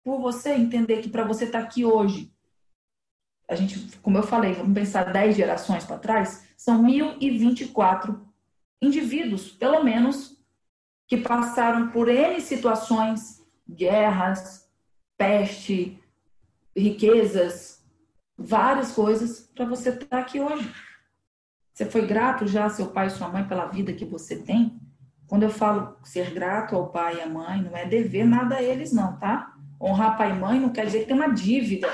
[0.05, 2.33] por você entender que para você estar tá aqui hoje,
[3.49, 8.27] a gente, como eu falei, vamos pensar 10 gerações para trás, são 1024
[8.81, 10.41] indivíduos, pelo menos,
[11.07, 14.69] que passaram por N situações, guerras,
[15.17, 16.01] peste,
[16.77, 17.85] riquezas,
[18.37, 20.73] várias coisas, para você estar tá aqui hoje.
[21.73, 24.81] Você foi grato já, seu pai e sua mãe, pela vida que você tem?
[25.27, 28.63] Quando eu falo ser grato ao pai e à mãe, não é dever nada a
[28.63, 29.52] eles, não, tá?
[29.83, 31.93] Honrar pai e mãe não quer dizer ter uma dívida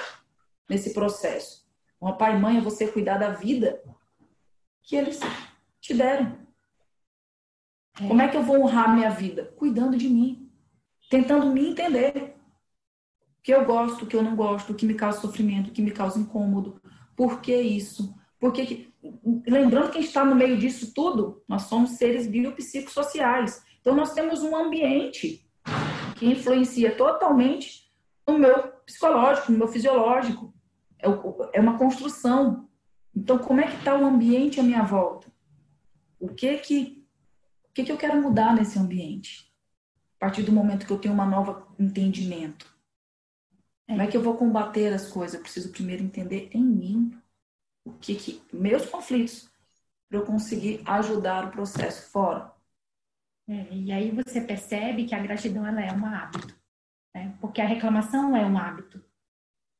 [0.68, 1.66] nesse processo.
[2.00, 3.82] Honrar pai e mãe é você cuidar da vida
[4.82, 5.18] que eles
[5.80, 6.36] te deram.
[7.98, 8.06] É.
[8.06, 9.52] Como é que eu vou honrar minha vida?
[9.56, 10.50] Cuidando de mim,
[11.08, 12.36] tentando me entender.
[13.38, 15.72] O que eu gosto, o que eu não gosto, o que me causa sofrimento, o
[15.72, 16.82] que me causa incômodo.
[17.16, 18.14] Por que isso?
[18.38, 18.92] Porque,
[19.46, 23.62] lembrando que a gente está no meio disso tudo, nós somos seres biopsicossociais.
[23.80, 25.47] Então, nós temos um ambiente
[26.18, 27.88] que influencia totalmente
[28.26, 30.52] no meu psicológico, no meu fisiológico.
[30.98, 31.06] É,
[31.52, 32.68] é uma construção.
[33.14, 35.28] Então, como é que está o ambiente à minha volta?
[36.18, 37.06] O que que,
[37.68, 39.52] o que que eu quero mudar nesse ambiente?
[40.16, 42.66] A partir do momento que eu tenho uma nova entendimento.
[43.86, 45.34] Como é que eu vou combater as coisas?
[45.34, 47.18] Eu preciso primeiro entender em mim
[47.84, 49.48] o que, que meus conflitos
[50.08, 52.52] para eu conseguir ajudar o processo fora.
[53.48, 56.54] É, e aí você percebe que a gratidão ela é um hábito,
[57.14, 57.34] né?
[57.40, 59.02] porque a reclamação é um hábito.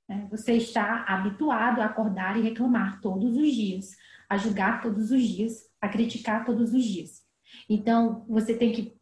[0.09, 0.27] Né?
[0.31, 3.95] Você está habituado a acordar e reclamar todos os dias,
[4.29, 7.23] a julgar todos os dias, a criticar todos os dias.
[7.69, 8.97] Então você tem que,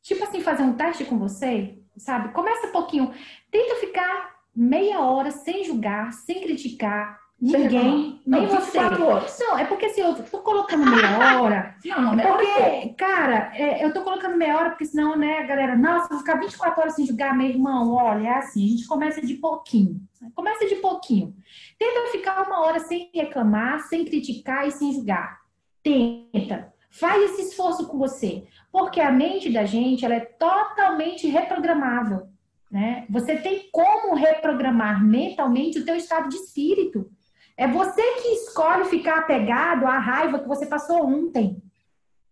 [0.00, 2.32] tipo assim, fazer um teste com você, sabe?
[2.32, 3.12] Começa um pouquinho,
[3.50, 8.78] tenta ficar meia hora sem julgar, sem criticar, Ninguém, não, nem você.
[8.80, 11.74] Não, é porque assim, eu tô colocando meia hora.
[11.84, 15.76] Não, não, meia porque, cara, é, eu tô colocando meia hora, porque senão, né, galera,
[15.76, 19.20] nossa, vou ficar 24 horas sem jogar, meu irmão, olha, é assim, a gente começa
[19.20, 20.00] de pouquinho.
[20.34, 21.34] Começa de pouquinho.
[21.78, 25.40] Tenta ficar uma hora sem reclamar, sem criticar e sem julgar.
[25.82, 26.72] Tenta.
[26.90, 28.46] Faz esse esforço com você.
[28.72, 32.28] Porque a mente da gente, ela é totalmente reprogramável.
[32.70, 33.04] Né?
[33.10, 37.10] Você tem como reprogramar mentalmente o teu estado de espírito.
[37.56, 41.62] É você que escolhe ficar apegado à raiva que você passou ontem.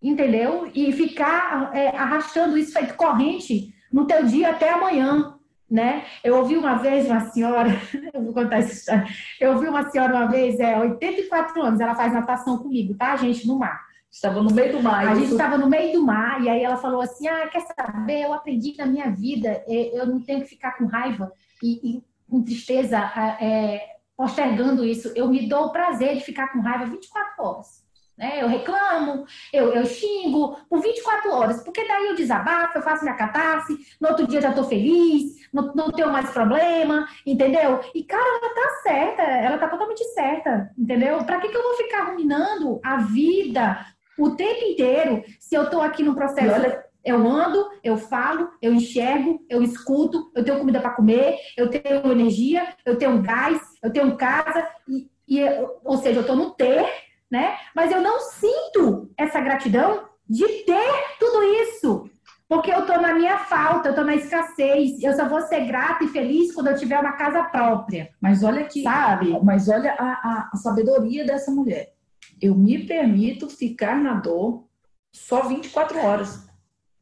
[0.03, 0.69] Entendeu?
[0.75, 5.35] E ficar é, arrastando isso feito corrente no teu dia até amanhã.
[5.71, 6.05] Né?
[6.23, 7.71] Eu ouvi uma vez uma senhora,
[8.13, 9.07] eu vou contar essa história.
[9.41, 13.47] Eu ouvi uma senhora uma vez, é 84 anos, ela faz natação comigo, tá, gente,
[13.47, 13.81] no mar.
[14.11, 15.09] Estava no meio do mar.
[15.09, 18.25] A gente estava no meio do mar, e aí ela falou assim: Ah, quer saber?
[18.25, 21.33] Eu aprendi na minha vida, eu não tenho que ficar com raiva
[21.63, 22.99] e, e com tristeza
[23.41, 25.13] é, postergando isso.
[25.15, 27.83] Eu me dou o prazer de ficar com raiva 24 horas.
[28.17, 28.43] Né?
[28.43, 33.17] Eu reclamo, eu, eu xingo por 24 horas, porque daí eu desabafo, eu faço minha
[33.17, 37.81] catarse, no outro dia já estou feliz, não, não tenho mais problema, entendeu?
[37.95, 41.25] E, cara, ela tá certa, ela tá totalmente certa, entendeu?
[41.25, 43.85] Para que, que eu vou ficar ruminando a vida
[44.19, 46.53] o tempo inteiro se eu estou aqui no processo?
[46.53, 51.69] Olha, eu ando, eu falo, eu enxergo, eu escuto, eu tenho comida para comer, eu
[51.69, 55.41] tenho energia, eu tenho gás, eu tenho casa, e, e
[55.85, 56.87] ou seja, eu estou no ter,
[57.31, 57.57] né?
[57.75, 62.11] Mas eu não sinto essa gratidão de ter tudo isso.
[62.49, 65.03] Porque eu estou na minha falta, eu estou na escassez.
[65.03, 68.11] Eu só vou ser grata e feliz quando eu tiver uma casa própria.
[68.21, 69.39] Mas olha aqui, sabe?
[69.43, 71.95] Mas olha a, a, a sabedoria dessa mulher.
[72.41, 74.67] Eu me permito ficar na dor
[75.11, 76.47] só 24 horas.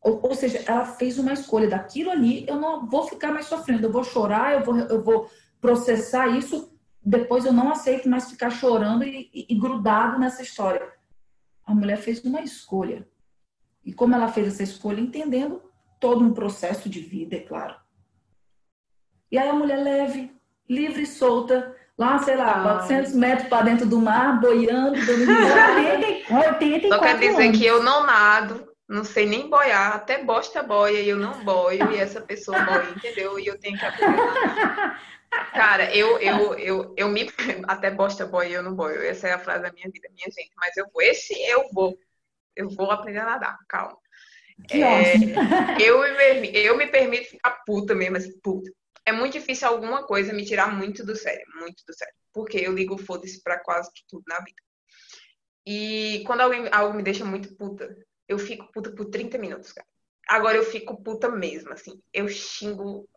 [0.02, 3.86] Ou, ou, seja, ela fez uma escolha daquilo ali, eu não vou ficar mais sofrendo,
[3.86, 5.28] eu vou chorar, eu vou, eu vou
[5.60, 6.69] processar isso,
[7.02, 10.92] depois eu não aceito mais ficar chorando e, e, e grudado nessa história.
[11.64, 13.08] A mulher fez uma escolha.
[13.84, 15.00] E como ela fez essa escolha?
[15.00, 15.62] Entendendo
[15.98, 17.76] todo um processo de vida, é claro.
[19.30, 20.34] E aí a mulher leve,
[20.68, 22.62] livre e solta, lá, sei lá, ah.
[22.62, 25.26] 400 metros para dentro do mar, boiando, dando
[26.30, 27.58] 80, Só quer dizer anos.
[27.58, 31.92] que eu não nado, não sei nem boiar, até bosta boia e eu não boio,
[31.92, 33.38] e essa pessoa boia, entendeu?
[33.38, 34.20] E eu tenho que aprender.
[35.30, 37.26] Cara, eu, eu, eu, eu me.
[37.68, 39.02] Até bosta e eu não boio.
[39.02, 40.52] Essa é a frase da minha vida, minha gente.
[40.56, 41.98] Mas eu vou, esse eu vou.
[42.56, 43.96] Eu vou aprender a nadar, calma.
[44.70, 45.14] É,
[45.82, 46.00] eu,
[46.40, 48.70] me, eu me permito ficar puta mesmo, assim, puta.
[49.06, 52.14] É muito difícil alguma coisa me tirar muito do sério, muito do sério.
[52.32, 54.62] Porque eu ligo foda-se pra quase tudo na vida.
[55.66, 57.96] E quando alguém, algo me deixa muito puta,
[58.28, 59.86] eu fico puta por 30 minutos, cara.
[60.28, 62.00] Agora eu fico puta mesmo, assim.
[62.12, 63.08] Eu xingo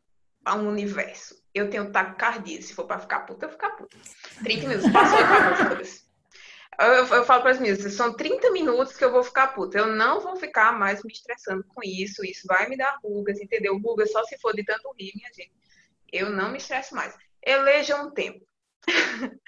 [0.44, 1.43] ao universo.
[1.54, 2.62] Eu tenho taquicardia.
[2.62, 3.96] Se for pra ficar puta, eu ficar puta.
[4.44, 4.92] 30 minutos.
[4.92, 6.04] Passou e acabou, foda-se.
[6.80, 9.78] Eu, eu, falo para as meninas, são 30 minutos que eu vou ficar puta.
[9.78, 12.26] Eu não vou ficar mais me estressando com isso.
[12.26, 13.78] Isso vai me dar rugas, entendeu?
[13.78, 15.54] Rugas só se for de tanto rir, minha gente.
[16.12, 17.16] Eu não me estresso mais.
[17.46, 18.44] Eleja um tempo.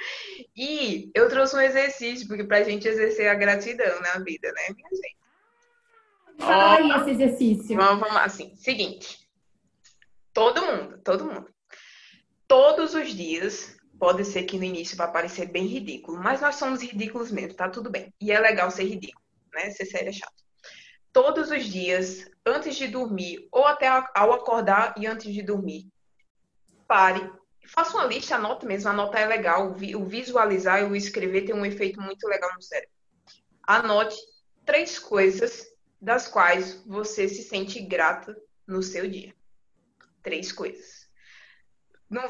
[0.56, 4.90] e eu trouxe um exercício, porque pra gente exercer a gratidão na vida, né, minha
[4.90, 5.18] gente?
[6.38, 7.76] Fala aí esse exercício.
[7.76, 8.56] Vamos, vamos assim.
[8.58, 9.20] Seguinte.
[10.34, 11.55] Todo mundo, todo mundo.
[12.48, 16.82] Todos os dias, pode ser que no início vá parecer bem ridículo, mas nós somos
[16.82, 18.14] ridículos mesmo, tá tudo bem.
[18.22, 19.24] E é legal ser ridículo,
[19.54, 19.70] né?
[19.72, 20.44] Ser sério é chato.
[21.12, 25.88] Todos os dias, antes de dormir, ou até ao acordar e antes de dormir,
[26.88, 27.32] pare,
[27.68, 31.66] faça uma lista, anote mesmo, anotar é legal, o visualizar e o escrever tem um
[31.66, 32.94] efeito muito legal no cérebro.
[33.64, 34.18] Anote
[34.66, 35.66] três coisas
[36.02, 38.36] das quais você se sente grata
[38.68, 39.34] no seu dia.
[40.22, 41.05] Três coisas.
[42.10, 42.26] Não,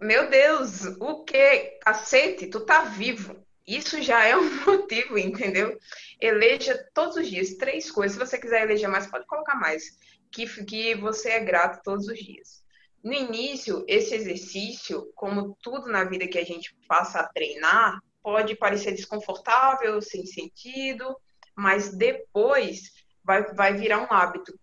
[0.00, 1.78] meu Deus, o que?
[1.80, 3.44] Cacete, tu tá vivo.
[3.66, 5.78] Isso já é um motivo, entendeu?
[6.20, 8.12] Eleja todos os dias três coisas.
[8.12, 9.96] Se você quiser eleger mais, pode colocar mais.
[10.30, 12.62] Que, que você é grato todos os dias.
[13.02, 18.54] No início, esse exercício, como tudo na vida que a gente passa a treinar, pode
[18.56, 21.16] parecer desconfortável, sem sentido,
[21.56, 22.92] mas depois
[23.24, 24.58] vai, vai virar um hábito.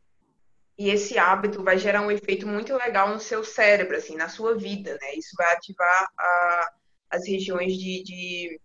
[0.79, 4.57] E esse hábito vai gerar um efeito muito legal no seu cérebro, assim, na sua
[4.57, 5.13] vida, né?
[5.15, 6.73] Isso vai ativar a,
[7.09, 8.61] as regiões de, de,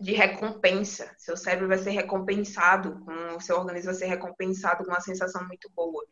[0.00, 1.12] de, recompensa.
[1.18, 5.44] Seu cérebro vai ser recompensado, com, o seu organismo vai ser recompensado com uma sensação
[5.48, 6.06] muito boa.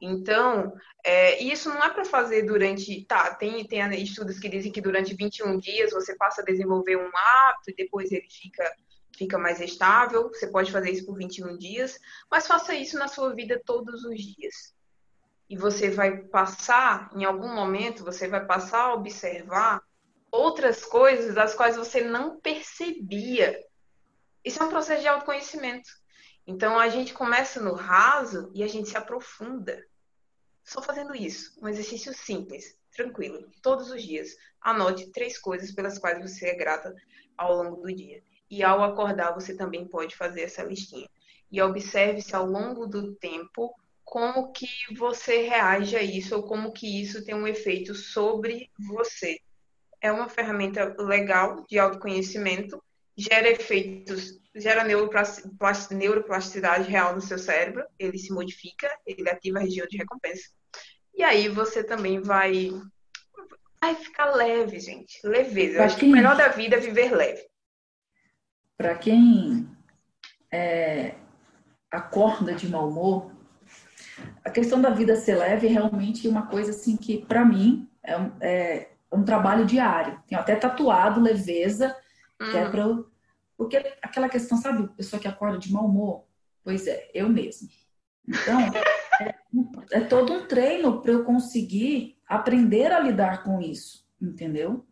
[0.00, 0.72] Então,
[1.04, 3.04] é, isso não é para fazer durante.
[3.04, 7.10] Tá, tem, tem estudos que dizem que durante 21 dias você passa a desenvolver um
[7.14, 8.64] hábito e depois ele fica,
[9.20, 10.30] fica mais estável.
[10.30, 11.98] Você pode fazer isso por 21 dias,
[12.30, 14.74] mas faça isso na sua vida todos os dias.
[15.46, 19.82] E você vai passar, em algum momento, você vai passar a observar
[20.32, 23.62] outras coisas das quais você não percebia.
[24.42, 25.90] Isso é um processo de autoconhecimento.
[26.46, 29.84] Então a gente começa no raso e a gente se aprofunda.
[30.64, 34.34] Só fazendo isso, um exercício simples, tranquilo, todos os dias.
[34.62, 36.94] Anote três coisas pelas quais você é grata
[37.36, 38.22] ao longo do dia.
[38.50, 41.08] E ao acordar, você também pode fazer essa listinha.
[41.50, 43.72] E observe se ao longo do tempo
[44.04, 49.38] como que você reage a isso ou como que isso tem um efeito sobre você.
[50.00, 52.82] É uma ferramenta legal de autoconhecimento,
[53.16, 59.86] gera efeitos gera neuroplasticidade real no seu cérebro, ele se modifica, ele ativa a região
[59.86, 60.50] de recompensa.
[61.14, 62.70] E aí você também vai
[63.80, 65.18] vai ficar leve, gente.
[65.24, 65.78] Leveza.
[65.78, 67.42] Eu acho que o melhor da vida é viver leve.
[68.80, 69.68] Para quem
[70.50, 71.14] é,
[71.90, 73.30] acorda de mau humor,
[74.42, 78.16] a questão da vida ser leve é realmente uma coisa assim que, para mim, é
[78.16, 80.18] um, é um, trabalho diário.
[80.26, 81.94] Tenho até tatuado leveza,
[82.38, 82.70] que é hum.
[82.70, 83.04] para
[83.54, 86.24] porque aquela questão, sabe, pessoa que acorda de mau humor?
[86.64, 87.68] Pois é, eu mesmo.
[88.26, 88.60] Então,
[89.20, 94.86] é, é todo um treino para eu conseguir aprender a lidar com isso, entendeu?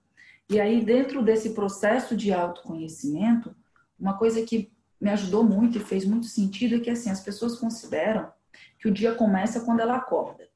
[0.50, 3.56] E aí, dentro desse processo de autoconhecimento,
[3.98, 4.70] uma coisa que
[5.00, 8.30] me ajudou muito e fez muito sentido é que, assim, as pessoas consideram
[8.78, 10.48] que o dia começa quando ela acorda.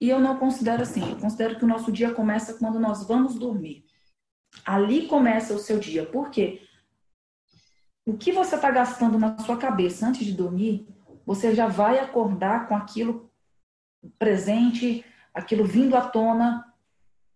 [0.00, 1.10] E eu não considero assim.
[1.10, 3.84] Eu considero que o nosso dia começa quando nós vamos dormir.
[4.64, 6.06] Ali começa o seu dia.
[6.06, 6.62] Por quê?
[8.10, 10.88] o que você está gastando na sua cabeça antes de dormir,
[11.24, 13.30] você já vai acordar com aquilo
[14.18, 16.64] presente, aquilo vindo à tona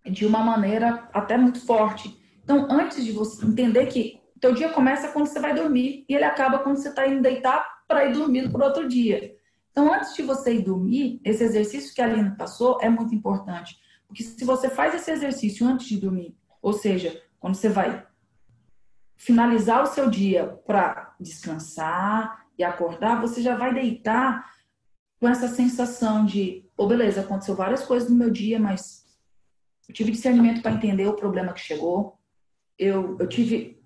[0.05, 2.21] de uma maneira até muito forte.
[2.43, 6.25] Então, antes de você entender que teu dia começa quando você vai dormir e ele
[6.25, 9.35] acaba quando você está indo deitar para ir dormir para outro dia.
[9.71, 13.75] Então, antes de você ir dormir, esse exercício que a Aline passou é muito importante.
[14.07, 18.07] Porque se você faz esse exercício antes de dormir, ou seja, quando você vai
[19.17, 24.45] finalizar o seu dia para descansar e acordar, você já vai deitar
[25.19, 29.07] com essa sensação de, oh, beleza, aconteceu várias coisas no meu dia, mas
[29.89, 32.19] eu tive discernimento para entender o problema que chegou.
[32.79, 33.83] Eu, eu tive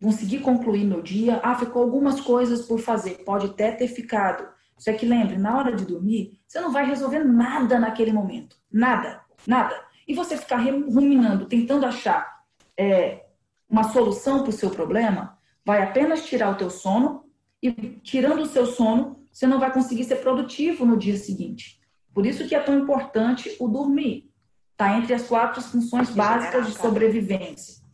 [0.00, 1.40] consegui concluir meu dia.
[1.42, 3.22] Ah, ficou algumas coisas por fazer.
[3.24, 4.48] Pode até ter ficado.
[4.78, 8.56] Só que lembre, na hora de dormir, você não vai resolver nada naquele momento.
[8.72, 9.78] Nada, nada.
[10.08, 12.40] E você ficar ruminando, tentando achar
[12.78, 13.26] é,
[13.68, 17.26] uma solução para o seu problema vai apenas tirar o teu sono
[17.62, 17.70] e
[18.02, 21.78] tirando o seu sono, você não vai conseguir ser produtivo no dia seguinte.
[22.14, 24.30] Por isso que é tão importante o dormir.
[24.72, 27.84] Está entre as quatro funções básicas de sobrevivência.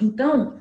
[0.00, 0.58] Então,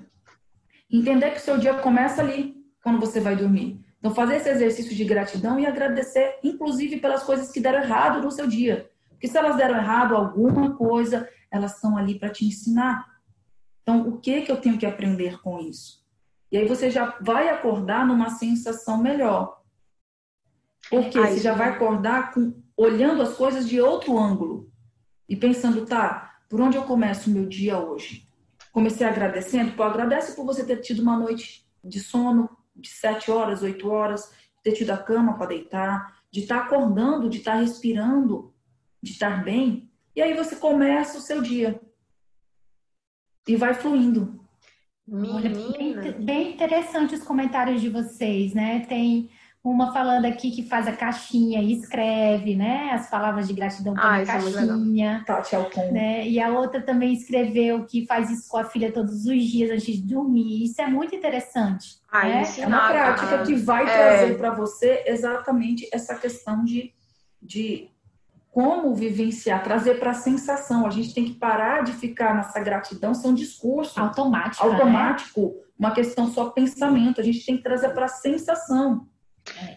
[0.90, 3.84] entender que o seu dia começa ali, quando você vai dormir.
[3.98, 8.30] Então, fazer esse exercício de gratidão e agradecer, inclusive, pelas coisas que deram errado no
[8.30, 8.90] seu dia.
[9.10, 13.06] Porque se elas deram errado alguma coisa, elas estão ali para te ensinar.
[13.82, 16.06] Então, o que que eu tenho que aprender com isso?
[16.52, 19.60] E aí você já vai acordar numa sensação melhor.
[20.90, 24.72] Porque Ai, você já vai acordar com, olhando as coisas de outro ângulo
[25.28, 28.25] e pensando, tá, por onde eu começo o meu dia hoje?
[28.76, 33.64] Comecei agradecendo, pô, agradece por você ter tido uma noite de sono de sete horas,
[33.64, 37.60] oito horas, ter tido a cama para deitar, de estar tá acordando, de estar tá
[37.60, 38.54] respirando,
[39.02, 39.90] de estar bem.
[40.14, 41.80] E aí você começa o seu dia.
[43.48, 44.46] E vai fluindo.
[45.08, 48.82] Bem, bem interessante os comentários de vocês, né?
[48.82, 49.32] Tem
[49.70, 52.92] uma falando aqui que faz a caixinha e escreve, né?
[52.92, 55.24] As palavras de gratidão ah, a é caixinha.
[55.26, 55.92] Tati Alcon.
[55.92, 56.28] Né?
[56.28, 59.96] E a outra também escreveu que faz isso com a filha todos os dias antes
[59.96, 60.66] de dormir.
[60.66, 61.96] Isso é muito interessante.
[62.12, 62.44] Ah, né?
[62.60, 63.86] É uma prática que vai é...
[63.86, 66.94] trazer para você exatamente essa questão de,
[67.42, 67.90] de
[68.52, 70.86] como vivenciar, trazer para a sensação.
[70.86, 74.64] A gente tem que parar de ficar nessa gratidão, são discurso automático.
[74.64, 75.66] Automático, né?
[75.80, 77.20] uma questão só pensamento.
[77.20, 79.08] A gente tem que trazer para a sensação.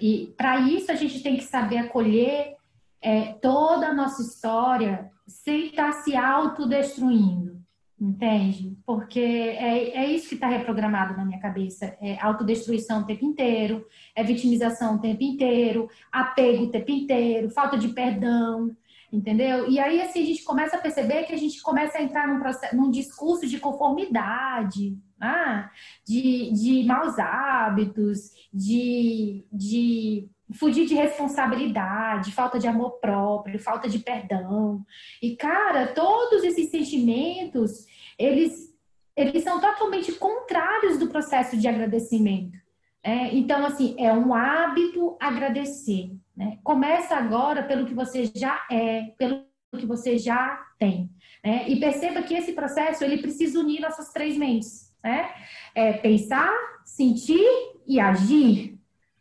[0.00, 2.56] E para isso a gente tem que saber acolher
[3.00, 7.60] é, toda a nossa história sem estar tá se autodestruindo,
[8.00, 8.76] entende?
[8.86, 13.86] Porque é, é isso que está reprogramado na minha cabeça: é autodestruição o tempo inteiro,
[14.14, 18.74] é vitimização o tempo inteiro, apego o tempo inteiro, falta de perdão.
[19.10, 19.70] Entendeu?
[19.70, 22.38] E aí, assim, a gente começa a perceber que a gente começa a entrar num,
[22.38, 25.70] processo, num discurso de conformidade, ah,
[26.06, 33.98] de, de maus hábitos, de, de fugir de responsabilidade, falta de amor próprio, falta de
[33.98, 34.84] perdão.
[35.20, 37.86] E, cara, todos esses sentimentos,
[38.18, 38.74] eles,
[39.16, 42.56] eles são totalmente contrários do processo de agradecimento.
[43.02, 46.10] É, então, assim, é um hábito agradecer.
[46.36, 46.58] Né?
[46.62, 49.44] Começa agora pelo que você já é, pelo
[49.76, 51.10] que você já tem.
[51.44, 51.68] Né?
[51.68, 55.30] E perceba que esse processo, ele precisa unir nossas três mentes né?
[55.74, 56.53] É pensar,
[56.84, 57.46] sentir
[57.86, 58.78] e agir.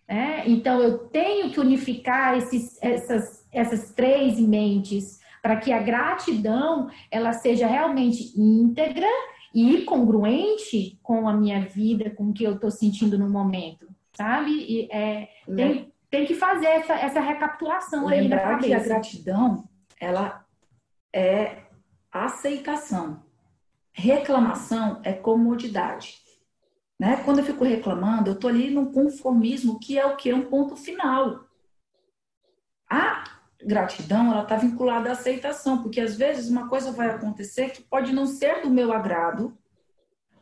[0.08, 0.44] Né?
[0.48, 7.34] Então, eu tenho que unificar esses, essas, essas três mentes para que a gratidão ela
[7.34, 9.08] seja realmente íntegra
[9.54, 14.52] e congruente com a minha vida, com o que eu estou sentindo no momento, sabe?
[14.52, 18.68] E, é, tem, tem que fazer essa, essa recapitulação Lembrar aí na cabeça.
[18.68, 19.70] que a gratidão,
[20.00, 20.46] ela
[21.14, 21.64] é
[22.12, 23.24] aceitação.
[24.00, 26.22] Reclamação é comodidade.
[27.00, 27.18] Né?
[27.26, 30.32] Quando eu fico reclamando, eu estou ali num conformismo que é o que?
[30.32, 31.48] Um ponto final.
[32.88, 33.24] A
[33.60, 38.14] gratidão, ela está vinculada à aceitação, porque às vezes uma coisa vai acontecer que pode
[38.14, 39.58] não ser do meu agrado,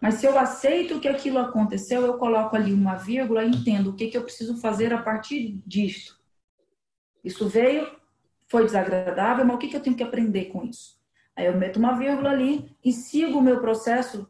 [0.01, 3.95] mas se eu aceito que aquilo aconteceu, eu coloco ali uma vírgula e entendo o
[3.95, 6.19] que, que eu preciso fazer a partir disto.
[7.23, 7.89] Isso veio,
[8.47, 10.94] foi desagradável, mas o que, que eu tenho que aprender com isso?
[11.35, 14.29] Aí eu meto uma vírgula ali e sigo o meu processo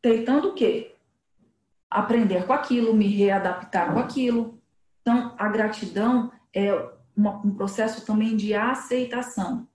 [0.00, 0.94] tentando o quê?
[1.90, 4.60] Aprender com aquilo, me readaptar com aquilo.
[5.00, 6.72] Então, a gratidão é
[7.16, 9.66] uma, um processo também de aceitação.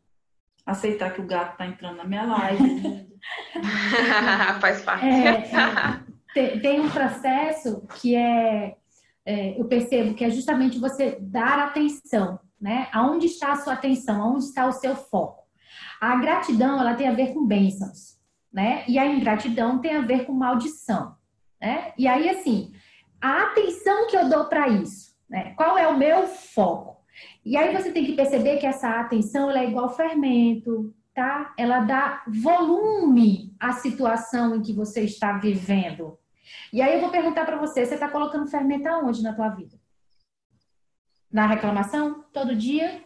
[0.66, 3.10] Aceitar que o gato está entrando na minha live.
[4.62, 5.06] Faz parte.
[5.06, 6.00] É, é,
[6.34, 8.78] tem, tem, um processo que é,
[9.26, 12.88] é, eu percebo que é justamente você dar atenção, né?
[12.94, 14.22] Aonde está a sua atenção?
[14.22, 15.43] Aonde está o seu foco?
[16.04, 18.20] A gratidão, ela tem a ver com bênçãos,
[18.52, 18.84] né?
[18.90, 21.16] E a ingratidão tem a ver com maldição,
[21.62, 21.94] né?
[21.98, 22.74] E aí, assim,
[23.22, 25.54] a atenção que eu dou para isso, né?
[25.56, 27.02] Qual é o meu foco?
[27.46, 31.54] E aí você tem que perceber que essa atenção, ela é igual fermento, tá?
[31.58, 36.20] Ela dá volume à situação em que você está vivendo.
[36.74, 39.80] E aí eu vou perguntar para você, você está colocando fermento aonde na tua vida?
[41.32, 42.26] Na reclamação?
[42.34, 43.02] Todo dia?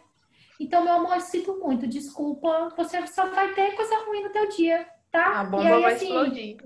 [0.58, 2.72] Então, meu amor, sinto muito, desculpa.
[2.76, 5.40] Você só vai ter coisa ruim no teu dia, tá?
[5.40, 6.56] A bomba aí, vai assim, explodir.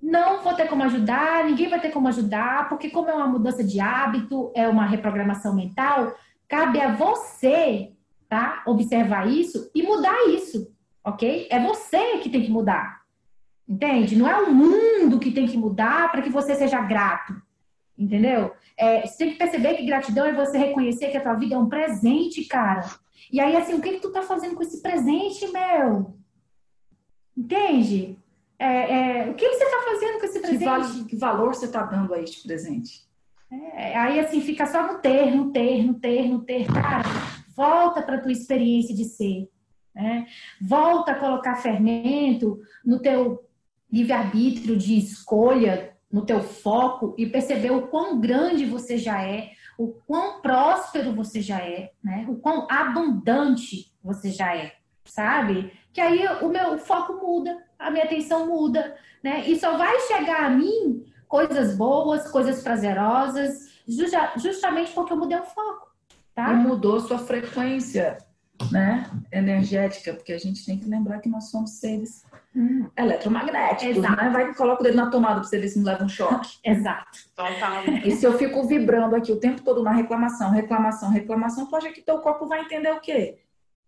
[0.00, 3.64] Não vou ter como ajudar, ninguém vai ter como ajudar, porque como é uma mudança
[3.64, 6.14] de hábito, é uma reprogramação mental,
[6.46, 7.92] cabe a você,
[8.28, 8.62] tá?
[8.66, 10.72] Observar isso e mudar isso,
[11.04, 11.48] ok?
[11.50, 13.00] É você que tem que mudar.
[13.68, 14.14] Entende?
[14.14, 17.34] Não é o mundo que tem que mudar para que você seja grato.
[17.98, 18.52] Entendeu?
[18.76, 21.58] É, você tem que perceber que gratidão é você reconhecer que a tua vida é
[21.58, 22.84] um presente, cara.
[23.32, 26.14] E aí, assim, o que, que tu tá fazendo com esse presente, meu?
[27.36, 28.18] Entende?
[28.58, 30.58] É, é, o que, que você tá fazendo com esse presente?
[30.58, 33.04] Que, vale, que valor você tá dando a este presente?
[33.50, 36.66] É, aí, assim, fica só no ter, no ter, no ter, no ter.
[36.66, 37.02] Cara,
[37.54, 39.48] volta para tua experiência de ser.
[39.94, 40.26] Né?
[40.60, 43.44] Volta a colocar fermento no teu
[43.90, 49.88] livre-arbítrio de escolha, no teu foco e perceber o quão grande você já é, o
[50.06, 52.24] quão próspero você já é, né?
[52.28, 54.72] O quão abundante você já é,
[55.04, 55.72] sabe?
[55.92, 59.48] Que aí o meu foco muda, a minha atenção muda, né?
[59.48, 65.38] E só vai chegar a mim coisas boas, coisas prazerosas, justa, justamente porque eu mudei
[65.38, 65.88] o foco,
[66.34, 66.52] tá?
[66.52, 68.18] E mudou sua frequência.
[68.70, 72.88] Né, energética, porque a gente tem que lembrar que nós somos seres hum.
[72.96, 74.16] eletromagnéticos, Exato.
[74.16, 74.30] né?
[74.30, 76.58] Vai e coloca o dedo na tomada para você ver se não leva um choque.
[76.64, 77.18] Exato.
[77.34, 77.84] Total.
[78.04, 82.02] E se eu fico vibrando aqui o tempo todo na reclamação, reclamação, reclamação, pode que
[82.02, 83.38] teu corpo vai entender o quê?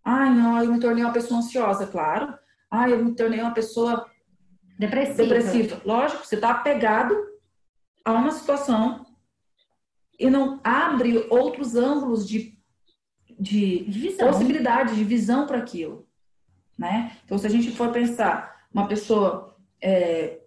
[0.04, 2.34] Ai, não, eu me tornei uma pessoa ansiosa, claro.
[2.70, 4.06] Ai, eu me tornei uma pessoa
[4.78, 5.22] depressiva.
[5.22, 5.82] depressiva.
[5.84, 7.14] Lógico, você está apegado
[8.04, 9.06] a uma situação
[10.18, 12.57] e não abre outros ângulos de
[13.38, 16.06] de, de possibilidade de visão para aquilo.
[16.76, 17.16] Né?
[17.24, 20.40] Então, se a gente for pensar uma pessoa é,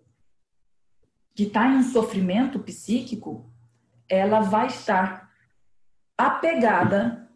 [1.34, 3.52] que está em um sofrimento psíquico,
[4.08, 5.32] ela vai estar
[6.18, 7.30] apegada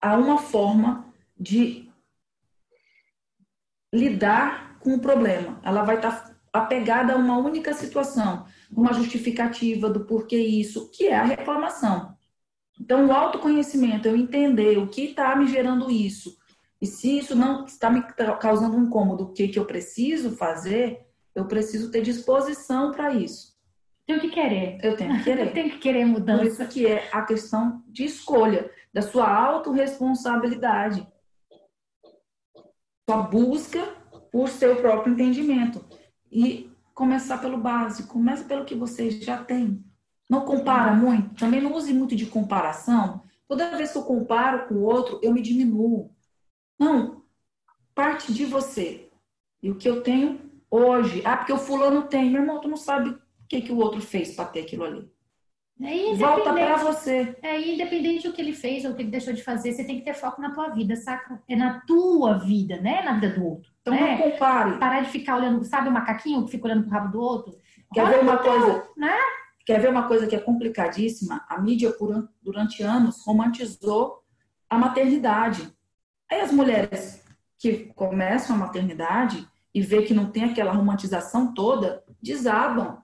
[0.00, 1.90] a uma forma de
[3.92, 5.60] lidar com o problema.
[5.62, 11.16] Ela vai estar apegada a uma única situação, uma justificativa do porquê isso, que é
[11.16, 12.16] a reclamação.
[12.80, 16.36] Então, o autoconhecimento, eu entender o que está me gerando isso,
[16.80, 18.02] e se isso não está me
[18.40, 23.54] causando um incômodo, o que, que eu preciso fazer, eu preciso ter disposição para isso.
[24.06, 24.78] Tenho que querer.
[24.82, 25.46] Eu tenho que querer.
[25.48, 26.42] eu tenho que querer mudança.
[26.42, 31.06] Por isso que é a questão de escolha, da sua autorresponsabilidade.
[33.08, 33.82] Sua busca
[34.30, 35.84] por seu próprio entendimento.
[36.30, 38.12] E começar pelo básico.
[38.12, 39.82] Começa pelo que você já tem.
[40.34, 43.22] Não compara muito, também não use muito de comparação.
[43.46, 46.10] Toda vez que eu comparo com o outro, eu me diminuo.
[46.78, 47.22] Não,
[47.94, 49.08] parte de você.
[49.62, 52.76] E o que eu tenho hoje, ah, porque o fulano tem, meu irmão, tu não
[52.76, 55.08] sabe o que, que o outro fez para ter aquilo ali.
[55.80, 57.36] É Volta para você.
[57.42, 59.98] É independente do que ele fez ou o que ele deixou de fazer, você tem
[59.98, 61.40] que ter foco na tua vida, saca?
[61.48, 63.02] É na tua vida, né?
[63.02, 63.70] Na vida do outro.
[63.82, 64.16] Então né?
[64.16, 64.78] não compare.
[64.78, 67.56] Parar de ficar olhando, sabe o macaquinho que fica olhando pro rabo do outro?
[67.92, 68.88] Quer Olha ver uma coisa?
[68.96, 69.16] né?
[69.64, 71.44] Quer ver uma coisa que é complicadíssima?
[71.48, 74.22] A mídia, por, durante anos, romantizou
[74.68, 75.72] a maternidade.
[76.30, 77.22] Aí as mulheres
[77.58, 82.98] que começam a maternidade e vê que não tem aquela romantização toda, desabam.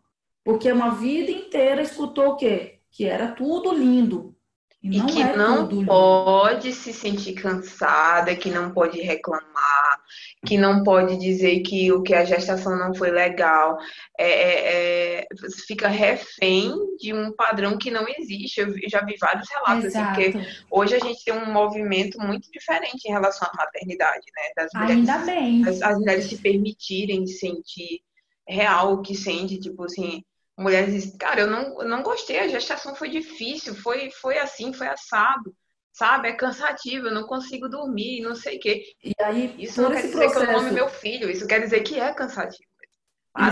[0.44, 2.80] Porque uma vida inteira escutou o quê?
[2.90, 4.36] Que era tudo lindo.
[4.82, 10.00] E, e que é não pode se sentir cansada, que não pode reclamar,
[10.46, 13.76] que não pode dizer que o que a gestação não foi legal.
[14.18, 15.26] É, é, é,
[15.66, 18.60] fica refém de um padrão que não existe.
[18.60, 20.32] Eu já vi vários relatos, assim, porque
[20.70, 24.50] hoje a gente tem um movimento muito diferente em relação à maternidade, né?
[24.56, 25.68] Das mulheres, Ainda bem.
[25.68, 28.00] As, as mulheres se permitirem sentir
[28.48, 30.24] real o que sente, tipo assim,
[30.60, 34.72] mulheres dizem, cara, eu não, eu não gostei, a gestação foi difícil, foi, foi assim,
[34.72, 35.54] foi assado,
[35.90, 36.28] sabe?
[36.28, 38.84] É cansativo, eu não consigo dormir, não sei o quê.
[39.02, 40.46] E aí, isso não quer dizer processo...
[40.46, 42.68] que eu ame meu filho, isso quer dizer que é cansativo.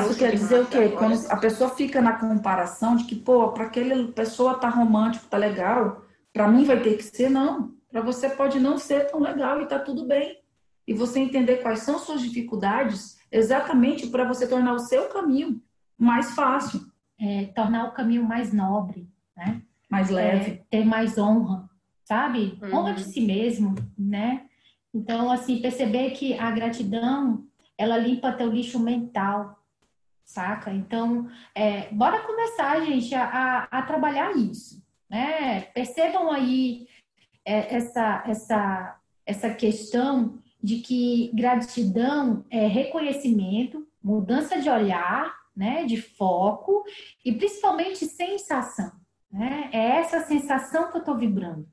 [0.01, 0.91] isso quer dizer o quê?
[0.91, 5.39] Quando a pessoa fica na comparação de que, pô, para aquela pessoa tá romântico, tá
[5.39, 7.75] legal, para mim vai ter que ser, não.
[7.91, 10.39] Para você pode não ser tão legal e tá tudo bem.
[10.87, 15.61] E você entender quais são suas dificuldades exatamente para você tornar o seu caminho
[15.99, 16.87] mais fácil
[17.21, 19.63] é, tornar o caminho mais nobre, né?
[19.91, 20.51] Mais leve.
[20.51, 21.69] É, ter mais honra,
[22.05, 22.59] sabe?
[22.63, 22.75] Uhum.
[22.75, 24.47] Honra de si mesmo, né?
[24.95, 27.45] Então, assim, perceber que a gratidão,
[27.77, 29.63] ela limpa teu lixo mental,
[30.25, 30.73] saca?
[30.73, 35.63] Então, é, bora começar, gente, a, a, a, trabalhar isso, né?
[35.75, 36.87] Percebam aí
[37.45, 46.01] é, essa, essa, essa questão de que gratidão é reconhecimento, mudança de olhar, né, de
[46.01, 46.85] foco
[47.25, 48.93] e principalmente sensação.
[49.31, 49.69] Né?
[49.73, 51.67] É essa sensação que eu estou vibrando.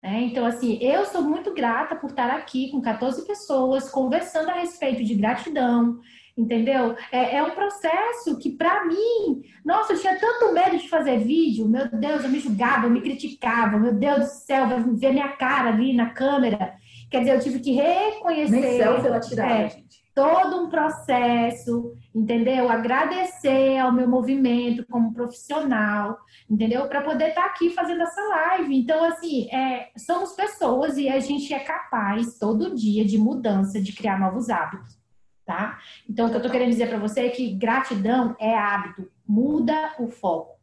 [0.00, 0.22] Né?
[0.22, 5.02] Então, assim, eu sou muito grata por estar aqui com 14 pessoas conversando a respeito
[5.02, 5.98] de gratidão,
[6.38, 6.94] entendeu?
[7.10, 11.68] É, é um processo que, para mim, nossa, eu tinha tanto medo de fazer vídeo,
[11.68, 15.30] meu Deus, eu me julgava, eu me criticava, meu Deus do céu, vai ver minha
[15.30, 16.76] cara ali na câmera.
[17.10, 18.60] Quer dizer, eu tive que reconhecer.
[18.60, 22.70] Nem selfie ela tirava, é, gente todo um processo, entendeu?
[22.70, 26.88] Agradecer ao meu movimento como profissional, entendeu?
[26.88, 28.74] Para poder estar tá aqui fazendo essa live.
[28.74, 33.92] Então, assim, é, somos pessoas e a gente é capaz todo dia de mudança, de
[33.92, 34.98] criar novos hábitos,
[35.44, 35.78] tá?
[36.08, 39.96] Então, o que eu tô querendo dizer para você é que gratidão é hábito, muda
[39.98, 40.56] o foco.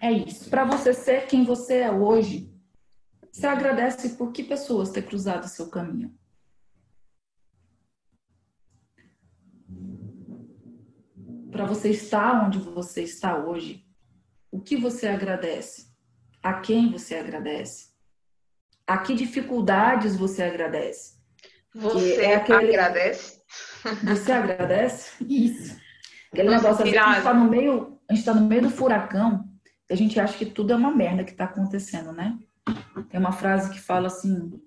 [0.00, 0.50] É isso.
[0.50, 2.52] Para você ser quem você é hoje,
[3.30, 6.12] você agradece por que pessoas ter cruzado seu caminho?
[11.50, 13.84] Para você estar onde você está hoje,
[14.50, 15.90] o que você agradece?
[16.42, 17.90] A quem você agradece?
[18.86, 21.18] A que dificuldades você agradece?
[21.74, 22.68] Você é aquele...
[22.70, 23.40] agradece?
[24.04, 25.24] Você agradece?
[25.24, 25.78] Isso.
[26.32, 29.48] Aquele negócio, a gente está no meio, a gente está no meio do furacão,
[29.90, 32.38] a gente acha que tudo é uma merda que está acontecendo, né?
[33.08, 34.60] Tem uma frase que fala assim: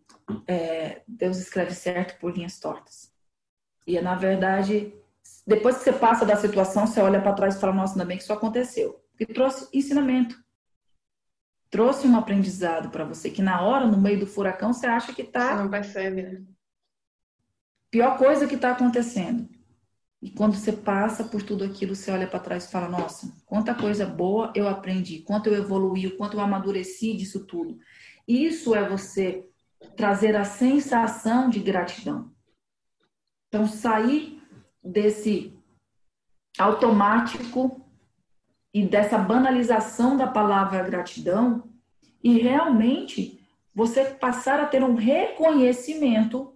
[0.48, 3.12] é, Deus escreve certo por linhas tortas.
[3.88, 4.94] E na verdade,
[5.46, 8.18] depois que você passa da situação, você olha para trás e fala: Nossa, ainda bem
[8.18, 9.04] que isso aconteceu.
[9.20, 10.42] E trouxe ensinamento.
[11.70, 15.24] Trouxe um aprendizado para você, que na hora, no meio do furacão, você acha que
[15.24, 15.56] está.
[15.56, 16.44] Você não percebe, né?
[17.92, 19.50] Pior coisa que está acontecendo.
[20.22, 23.76] E quando você passa por tudo aquilo, você olha para trás e fala: Nossa, quanta
[23.76, 27.78] coisa boa eu aprendi, quanto eu evoluí, quanto eu amadureci disso tudo.
[28.26, 29.46] Isso é você
[29.98, 32.32] trazer a sensação de gratidão.
[33.50, 34.42] Então, sair
[34.84, 35.58] desse
[36.58, 37.82] automático
[38.74, 41.70] e dessa banalização da palavra gratidão
[42.24, 43.40] e realmente
[43.74, 46.54] você passar a ter um reconhecimento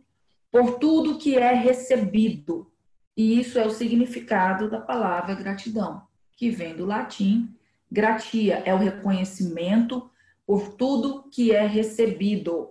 [0.52, 2.72] por tudo que é recebido.
[3.16, 6.04] E isso é o significado da palavra gratidão,
[6.36, 7.54] que vem do latim.
[7.92, 10.10] Gratia é o reconhecimento
[10.46, 12.70] por tudo que é recebido.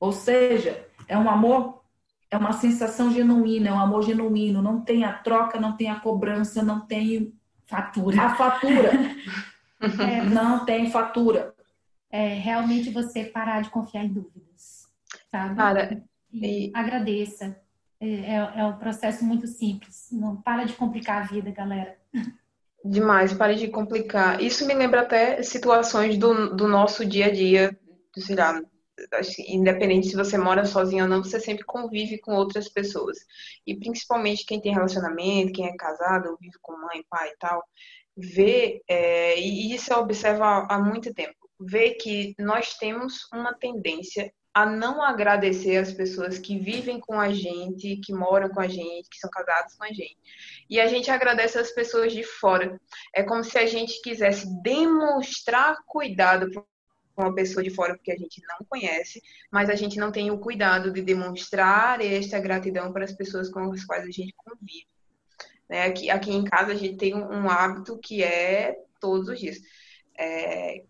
[0.00, 1.83] Ou seja, é um amor,
[2.34, 6.00] é uma sensação genuína, é um amor genuíno, não tem a troca, não tem a
[6.00, 7.32] cobrança, não tem
[7.64, 8.22] fatura.
[8.22, 8.90] A fatura.
[9.80, 11.54] é, não tem fatura.
[12.10, 14.88] É realmente você parar de confiar em dúvidas,
[15.30, 15.54] sabe?
[15.54, 16.02] Para.
[16.32, 16.72] E, e...
[16.74, 17.56] agradeça.
[18.00, 20.08] É, é, é um processo muito simples.
[20.10, 21.96] Não para de complicar a vida, galera.
[22.84, 24.42] Demais, pare de complicar.
[24.42, 27.78] Isso me lembra até situações do, do nosso dia a dia,
[28.16, 28.60] sei lá,
[29.48, 33.18] independente se você mora sozinho ou não, você sempre convive com outras pessoas.
[33.66, 37.62] E principalmente quem tem relacionamento, quem é casado, ou vive com mãe, pai e tal,
[38.16, 44.32] vê, é, e isso eu observo há, muito tempo, vê que nós temos uma tendência
[44.52, 49.08] a não agradecer as pessoas que vivem com a gente, que moram com a gente,
[49.10, 50.16] que são casados com a gente.
[50.70, 52.80] E a gente agradece as pessoas de fora.
[53.12, 56.48] É como se a gente quisesse demonstrar cuidado
[57.16, 60.38] uma pessoa de fora porque a gente não conhece, mas a gente não tem o
[60.38, 64.86] cuidado de demonstrar esta gratidão para as pessoas com as quais a gente convive.
[65.68, 65.86] Né?
[65.86, 69.58] Aqui, aqui em casa a gente tem um, hábito que é todos os dias.
[70.18, 70.82] É,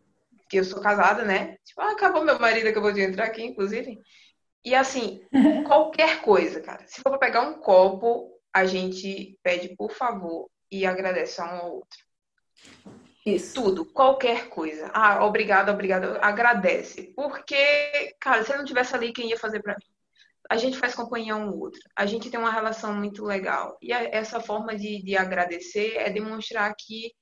[0.49, 1.57] que eu sou casada, né?
[1.65, 3.99] Tipo, ah, acabou meu marido, acabou de entrar aqui, inclusive.
[4.65, 5.21] E assim,
[5.67, 6.87] qualquer coisa, cara.
[6.87, 11.59] Se for para pegar um copo, a gente pede por favor e agradece a um
[11.59, 11.99] ao outro.
[13.25, 13.55] Isso.
[13.55, 14.91] Tudo, qualquer coisa.
[14.93, 16.19] Ah, obrigado, obrigado.
[16.21, 17.13] Agradece.
[17.17, 19.87] Porque, cara, se eu não tivesse ali, quem ia fazer para mim?
[20.51, 21.81] A gente faz companhia um outro.
[21.97, 23.79] A gente tem uma relação muito legal.
[23.81, 27.13] E essa forma de, de agradecer é demonstrar que,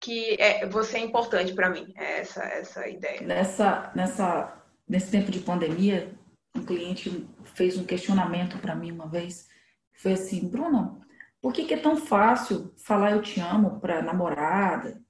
[0.00, 1.92] que é, você é importante para mim.
[1.96, 3.20] É essa, essa ideia.
[3.22, 6.14] Nessa, nessa, nesse tempo de pandemia,
[6.54, 9.48] um cliente fez um questionamento para mim uma vez.
[9.94, 11.00] Foi assim, Bruno,
[11.42, 15.02] por que, que é tão fácil falar eu te amo para namorada,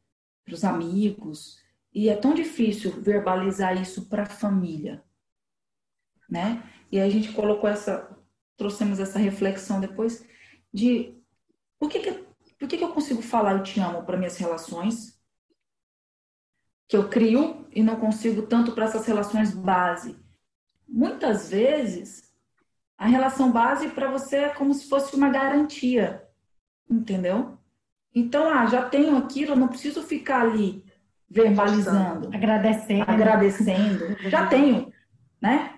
[0.49, 5.05] para os amigos, e é tão difícil verbalizar isso para a família,
[6.29, 6.63] né?
[6.91, 8.19] E aí a gente colocou essa,
[8.57, 10.27] trouxemos essa reflexão depois
[10.73, 11.15] de
[11.79, 12.13] por que, que,
[12.59, 15.21] por que, que eu consigo falar eu te amo para minhas relações,
[16.89, 20.19] que eu crio e não consigo tanto para essas relações base.
[20.89, 22.33] Muitas vezes,
[22.97, 26.27] a relação base para você é como se fosse uma garantia,
[26.89, 27.58] entendeu?
[28.19, 30.85] Então, ah, já tenho aquilo, não preciso ficar ali
[31.31, 34.17] verbalizando, agradecendo, agradecendo.
[34.29, 34.93] já tenho,
[35.41, 35.75] né?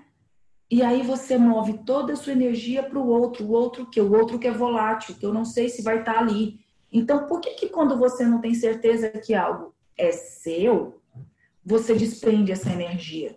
[0.71, 4.13] E aí você move toda a sua energia para o outro, o outro que o
[4.13, 6.61] outro que é volátil, que eu não sei se vai estar tá ali.
[6.91, 11.03] Então, por que que quando você não tem certeza que algo é seu,
[11.63, 13.37] você desprende essa energia?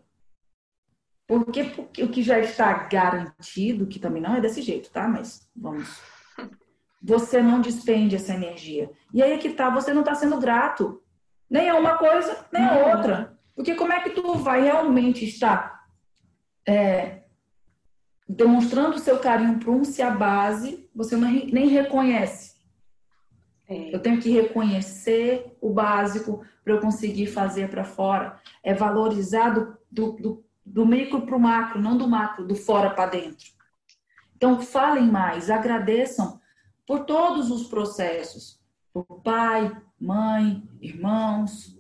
[1.28, 5.08] Porque, porque o que já está garantido, que também não é desse jeito, tá?
[5.10, 6.13] Mas vamos
[7.04, 8.90] você não despende essa energia.
[9.14, 11.02] E aí é que tá, você não está sendo grato.
[11.50, 13.38] Nem a uma coisa, nem a outra.
[13.54, 15.84] Porque como é que tu vai realmente estar
[16.66, 17.24] é,
[18.28, 22.54] demonstrando seu carinho para um se a base você não, nem reconhece?
[23.68, 23.94] É.
[23.94, 28.40] Eu tenho que reconhecer o básico para eu conseguir fazer para fora.
[28.64, 33.08] É valorizado do, do, do micro para o macro, não do macro, do fora para
[33.08, 33.52] dentro.
[34.36, 36.42] Então, falem mais, agradeçam
[36.86, 38.60] por todos os processos,
[38.92, 41.78] por pai, mãe, irmãos.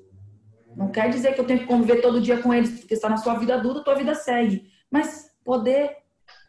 [0.75, 3.17] Não quer dizer que eu tenho que conviver todo dia com eles, porque está na
[3.17, 4.71] sua vida adulta, tua vida segue.
[4.89, 5.97] Mas poder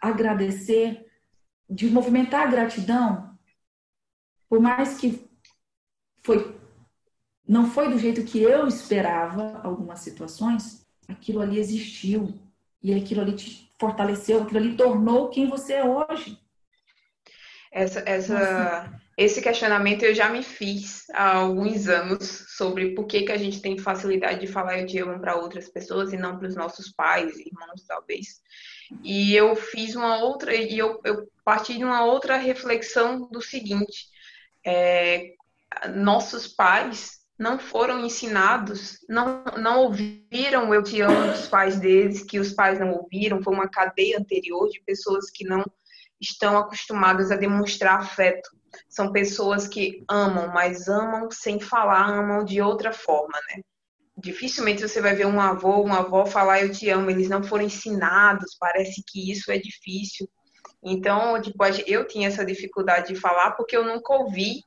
[0.00, 1.06] agradecer,
[1.68, 3.38] de movimentar a gratidão,
[4.48, 5.28] por mais que
[6.22, 6.54] foi
[7.46, 12.40] não foi do jeito que eu esperava algumas situações, aquilo ali existiu
[12.82, 16.38] e aquilo ali te fortaleceu, aquilo ali tornou quem você é hoje.
[17.74, 23.32] Essa, essa, esse questionamento eu já me fiz há alguns anos sobre por que, que
[23.32, 26.46] a gente tem facilidade de falar eu te amo para outras pessoas e não para
[26.46, 28.40] os nossos pais, irmãos, talvez.
[29.02, 34.06] E eu fiz uma outra, e eu, eu parti de uma outra reflexão do seguinte:
[34.64, 35.32] é,
[35.96, 42.38] nossos pais não foram ensinados, não, não ouviram eu te amo dos pais deles, que
[42.38, 45.64] os pais não ouviram, foi uma cadeia anterior de pessoas que não
[46.20, 48.48] estão acostumadas a demonstrar afeto.
[48.88, 53.62] São pessoas que amam, mas amam sem falar, amam de outra forma, né?
[54.16, 57.64] Dificilmente você vai ver um avô, uma avó falar eu te amo, eles não foram
[57.64, 60.28] ensinados, parece que isso é difícil.
[60.82, 64.62] Então, tipo, eu tinha essa dificuldade de falar porque eu nunca ouvi.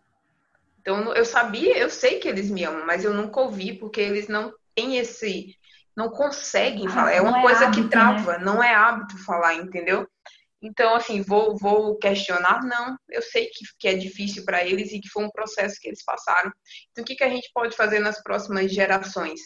[0.82, 4.28] Então, eu sabia, eu sei que eles me amam, mas eu nunca ouvi porque eles
[4.28, 5.56] não têm esse,
[5.96, 7.12] não conseguem falar.
[7.12, 8.44] É uma é coisa hábito, que trava, né?
[8.44, 10.08] não é hábito falar, entendeu?
[10.62, 12.64] Então, assim, vou, vou questionar?
[12.64, 15.88] Não, eu sei que, que é difícil para eles e que foi um processo que
[15.88, 16.52] eles passaram.
[16.92, 19.40] Então, o que, que a gente pode fazer nas próximas gerações?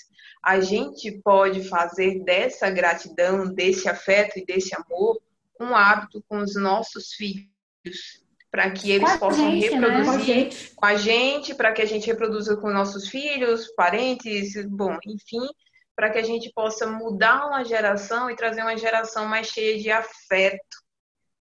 [0.43, 5.21] A gente pode fazer dessa gratidão, desse afeto e desse amor
[5.59, 9.87] um hábito com os nossos filhos, para que eles possam gente, né?
[9.87, 10.49] reproduzir né?
[10.75, 15.47] com a gente, para que a gente reproduza com nossos filhos, parentes, bom, enfim,
[15.95, 19.91] para que a gente possa mudar uma geração e trazer uma geração mais cheia de
[19.91, 20.81] afeto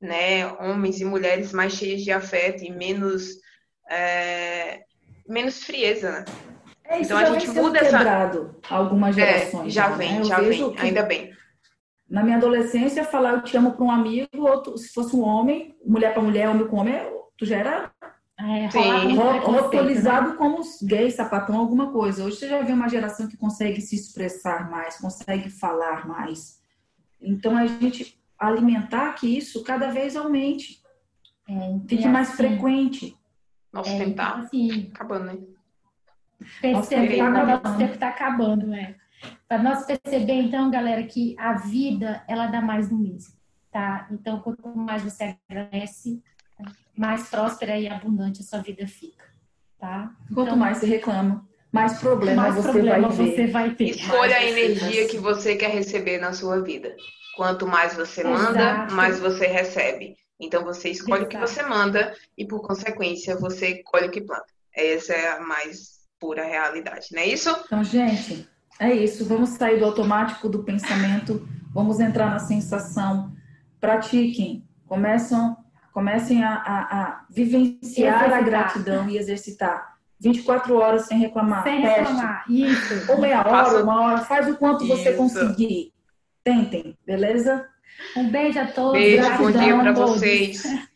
[0.02, 3.40] né, homens e mulheres mais cheios de afeto e menos
[3.90, 4.82] é,
[5.28, 6.26] menos frieza, né?
[6.88, 9.68] É, isso então a gente muda essa algumas é, gerações.
[9.68, 10.24] É, já, já vem, né?
[10.24, 11.34] já vem, ainda bem.
[12.08, 15.76] Na minha adolescência, falar eu te amo para um amigo, outro, se fosse um homem,
[15.84, 16.96] mulher para mulher, homem com homem,
[17.36, 17.92] tu já era
[18.40, 18.68] é,
[19.40, 20.36] rotulizado né?
[20.36, 22.24] como gay, sapatão, alguma coisa.
[22.24, 26.60] Hoje você já vê uma geração que consegue se expressar mais, consegue falar mais.
[27.20, 30.82] Então a gente alimentar que isso cada vez aumente,
[31.48, 33.18] é, fique mais assim, frequente.
[33.72, 35.38] Nosso é, tempo tá assim, acabando, né?
[36.62, 38.96] Perceber, o nosso tempo está acabando, né?
[39.48, 43.34] Para nós perceber, então, galera, que a vida, ela dá mais do mesmo,
[43.72, 44.08] tá?
[44.12, 46.22] Então, quanto mais você agradece,
[46.96, 49.26] mais próspera e abundante a sua vida fica,
[49.80, 50.14] tá?
[50.34, 53.90] Quanto então, mais você reclama, mais problema, mais você, problema vai você vai ter.
[53.90, 56.96] Escolha a energia que você quer receber na sua vida.
[57.36, 58.94] Quanto mais você manda, Exato.
[58.94, 60.16] mais você recebe.
[60.40, 61.36] Então você escolhe Exato.
[61.36, 64.46] o que você manda e, por consequência, você colhe o que planta.
[64.74, 67.54] Essa é a mais pura realidade, não é isso?
[67.66, 68.48] Então, gente,
[68.80, 69.26] é isso.
[69.26, 73.34] Vamos sair do automático do pensamento, vamos entrar na sensação.
[73.82, 75.58] Pratiquem, começam,
[75.94, 79.95] comecem a, a, a vivenciar a gratidão e exercitar.
[80.26, 81.64] 24 horas sem reclamar.
[81.64, 83.12] Sem reclamar, isso.
[83.12, 84.96] Ou meia hora, uma hora, faz o quanto isso.
[84.96, 85.94] você conseguir.
[86.44, 87.68] Tentem, beleza?
[88.16, 88.94] Um beijo a todos.
[88.94, 90.64] Beijo, bom dia para vocês.